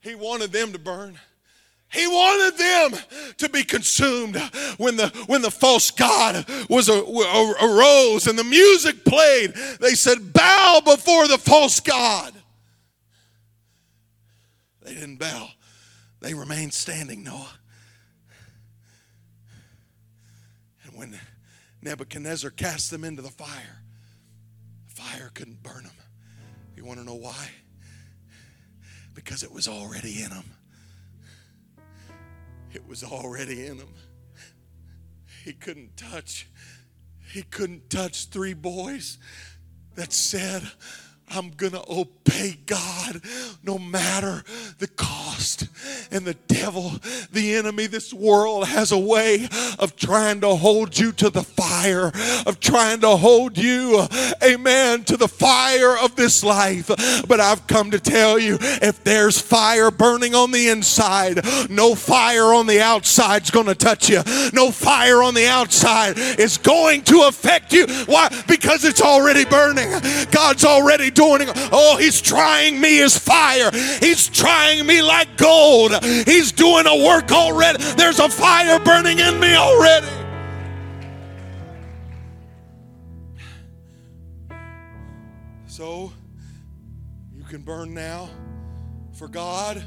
[0.00, 1.18] He wanted them to burn.
[1.92, 4.36] He wanted them to be consumed
[4.76, 9.54] when the when the false god was arose and the music played.
[9.80, 12.34] They said, "Bow before the false god."
[14.82, 15.48] They didn't bow;
[16.20, 17.22] they remained standing.
[17.22, 17.58] Noah.
[20.84, 21.18] And when
[21.82, 23.82] Nebuchadnezzar cast them into the fire,
[24.88, 25.95] the fire couldn't burn them.
[26.76, 27.48] You want to know why?
[29.14, 30.44] Because it was already in him.
[32.72, 33.94] It was already in him.
[35.42, 36.48] He couldn't touch.
[37.32, 39.18] He couldn't touch three boys
[39.94, 40.62] that said,
[41.28, 43.20] I'm going to obey God
[43.64, 44.44] no matter
[44.78, 45.68] the cost.
[46.10, 46.92] And the devil,
[47.32, 49.48] the enemy, this world has a way
[49.78, 52.12] of trying to hold you to the fire,
[52.46, 54.06] of trying to hold you,
[54.42, 56.88] amen, to the fire of this life.
[57.26, 62.54] But I've come to tell you if there's fire burning on the inside, no fire
[62.54, 64.22] on the outside is going to touch you.
[64.52, 67.86] No fire on the outside is going to affect you.
[68.06, 68.28] Why?
[68.46, 69.90] Because it's already burning.
[70.30, 71.48] God's already doing.
[71.72, 73.70] Oh, He's trying me as fire.
[74.00, 75.92] He's trying me like gold.
[76.04, 77.82] He's doing a work already.
[77.94, 80.06] There's a fire burning in me already.
[85.66, 86.12] So,
[87.34, 88.30] you can burn now
[89.12, 89.82] for God,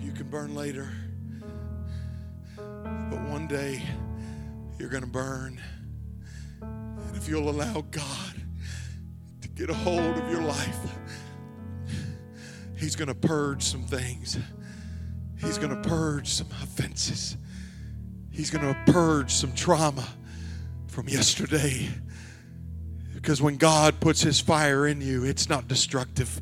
[0.00, 0.88] you can burn later.
[2.56, 3.82] But one day,
[4.78, 5.60] you're going to burn
[7.18, 8.34] if you'll allow God
[9.40, 10.78] to get a hold of your life,
[12.76, 14.38] He's going to purge some things.
[15.40, 17.36] He's going to purge some offenses.
[18.30, 20.06] He's going to purge some trauma
[20.86, 21.88] from yesterday.
[23.14, 26.40] Because when God puts His fire in you, it's not destructive.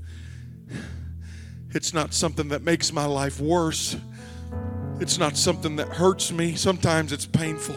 [1.71, 3.97] It's not something that makes my life worse.
[5.01, 6.55] It's not something that hurts me.
[6.55, 7.77] Sometimes it's painful.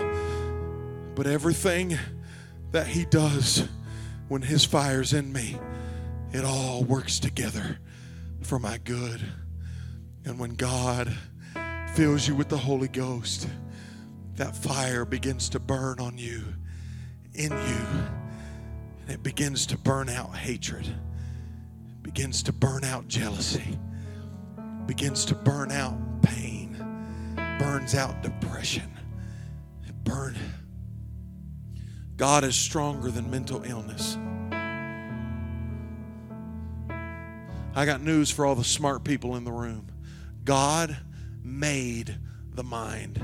[1.15, 1.97] But everything
[2.71, 3.67] that He does
[4.27, 5.57] when His fire's in me,
[6.31, 7.79] it all works together
[8.41, 9.21] for my good.
[10.25, 11.15] And when God
[11.93, 13.47] fills you with the Holy Ghost,
[14.35, 16.43] that fire begins to burn on you,
[17.33, 17.87] in you,
[19.01, 20.87] and it begins to burn out hatred,
[22.03, 23.77] begins to burn out jealousy,
[24.85, 26.73] begins to burn out pain,
[27.59, 28.89] burns out depression,
[29.87, 30.37] it burns
[32.19, 34.17] God is stronger than mental illness.
[37.73, 39.87] I got news for all the smart people in the room.
[40.43, 40.97] God
[41.45, 42.17] made
[42.53, 43.23] the mind.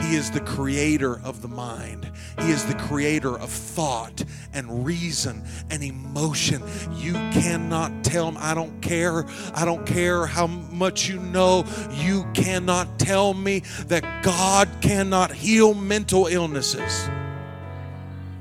[0.00, 2.10] He is the creator of the mind.
[2.40, 6.62] He is the creator of thought and reason and emotion.
[6.94, 9.24] You cannot tell me, I don't care.
[9.54, 11.64] I don't care how much you know.
[11.92, 17.08] You cannot tell me that God cannot heal mental illnesses.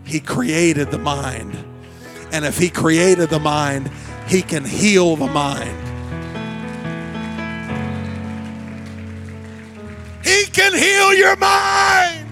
[0.05, 1.57] He created the mind.
[2.31, 3.89] And if He created the mind,
[4.27, 5.96] He can heal the mind.
[10.57, 12.27] Can heal your mind.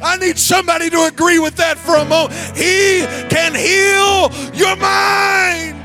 [0.00, 2.38] I need somebody to agree with that for a moment.
[2.56, 5.76] He can heal your mind.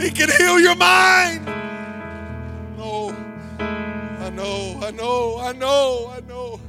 [0.00, 1.44] He can heal your mind.
[2.78, 3.10] Oh,
[3.58, 6.60] I know, I know, I know, I know.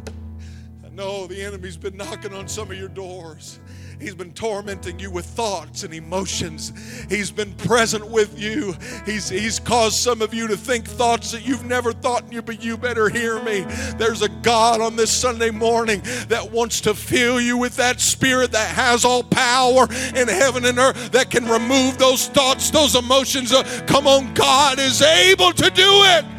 [0.84, 3.60] I know the enemy's been knocking on some of your doors.
[4.00, 6.74] He's been tormenting you with thoughts and emotions.
[7.10, 8.76] He's been present with you.
[9.06, 12.64] He's, he's caused some of you to think thoughts that you've never thought you, but
[12.64, 13.62] you better hear me.
[13.98, 18.52] There's a God on this Sunday morning that wants to fill you with that spirit
[18.52, 23.54] that has all power in heaven and earth that can remove those thoughts, those emotions.
[23.88, 26.35] Come on, God is able to do it.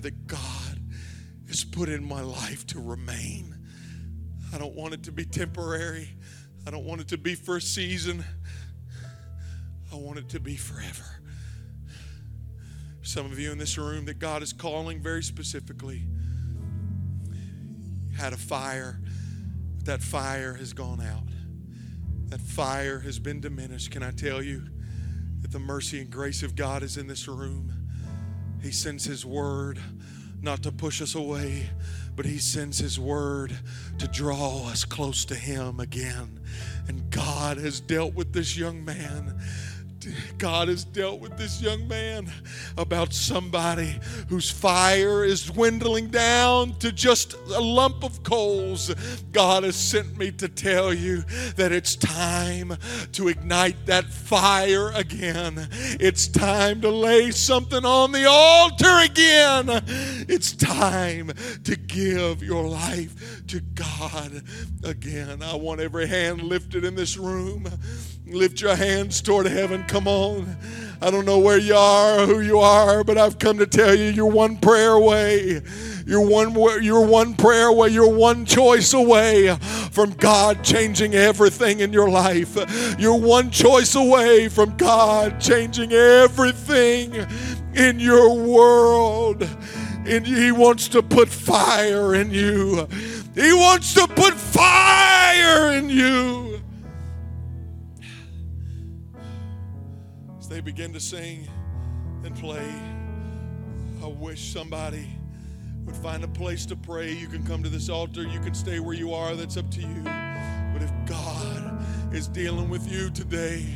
[0.00, 0.80] That God
[1.48, 3.56] has put in my life to remain.
[4.52, 6.10] I don't want it to be temporary.
[6.66, 8.24] I don't want it to be for a season.
[9.92, 11.04] I want it to be forever.
[13.02, 16.04] Some of you in this room that God is calling very specifically
[18.18, 19.00] had a fire,
[19.76, 21.28] but that fire has gone out.
[22.26, 23.90] That fire has been diminished.
[23.90, 24.64] Can I tell you
[25.40, 27.77] that the mercy and grace of God is in this room?
[28.62, 29.78] He sends His word
[30.40, 31.70] not to push us away,
[32.14, 33.56] but He sends His word
[33.98, 36.40] to draw us close to Him again.
[36.86, 39.40] And God has dealt with this young man.
[40.38, 42.30] God has dealt with this young man
[42.76, 43.98] about somebody
[44.28, 48.94] whose fire is dwindling down to just a lump of coals.
[49.32, 51.22] God has sent me to tell you
[51.56, 52.76] that it's time
[53.12, 55.68] to ignite that fire again.
[56.00, 59.66] It's time to lay something on the altar again.
[60.28, 61.32] It's time
[61.64, 64.42] to give your life to God
[64.84, 65.42] again.
[65.42, 67.68] I want every hand lifted in this room.
[68.30, 69.84] Lift your hands toward heaven.
[69.84, 70.56] Come on.
[71.00, 73.94] I don't know where you are or who you are, but I've come to tell
[73.94, 75.62] you you're one prayer away.
[76.04, 77.88] You're one, you're one prayer away.
[77.90, 79.56] You're one choice away
[79.92, 82.56] from God changing everything in your life.
[82.98, 87.14] You're one choice away from God changing everything
[87.74, 89.48] in your world.
[90.04, 92.88] And He wants to put fire in you.
[93.34, 96.60] He wants to put fire in you.
[100.48, 101.46] They begin to sing
[102.24, 102.72] and play,
[104.02, 105.06] I wish somebody
[105.84, 107.12] would find a place to pray.
[107.12, 109.80] You can come to this altar, you can stay where you are, that's up to
[109.80, 110.02] you.
[110.02, 111.84] But if God
[112.14, 113.66] is dealing with you today,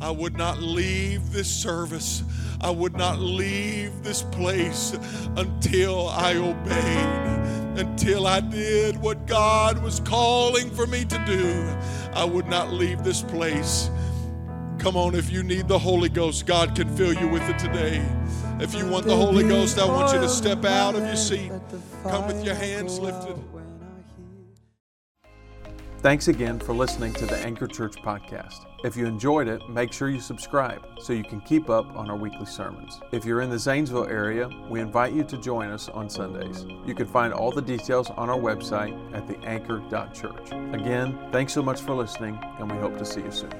[0.00, 2.24] I would not leave this service.
[2.62, 4.96] I would not leave this place
[5.36, 11.76] until I obeyed, until I did what God was calling for me to do.
[12.14, 13.90] I would not leave this place.
[14.82, 18.04] Come on, if you need the Holy Ghost, God can fill you with it today.
[18.58, 21.52] If you want the Holy Ghost, I want you to step out of your seat.
[22.02, 23.38] Come with your hands lifted.
[25.98, 28.66] Thanks again for listening to the Anchor Church podcast.
[28.82, 32.16] If you enjoyed it, make sure you subscribe so you can keep up on our
[32.16, 33.00] weekly sermons.
[33.12, 36.66] If you're in the Zanesville area, we invite you to join us on Sundays.
[36.84, 40.50] You can find all the details on our website at theanchor.church.
[40.74, 43.52] Again, thanks so much for listening, and we hope to see you soon.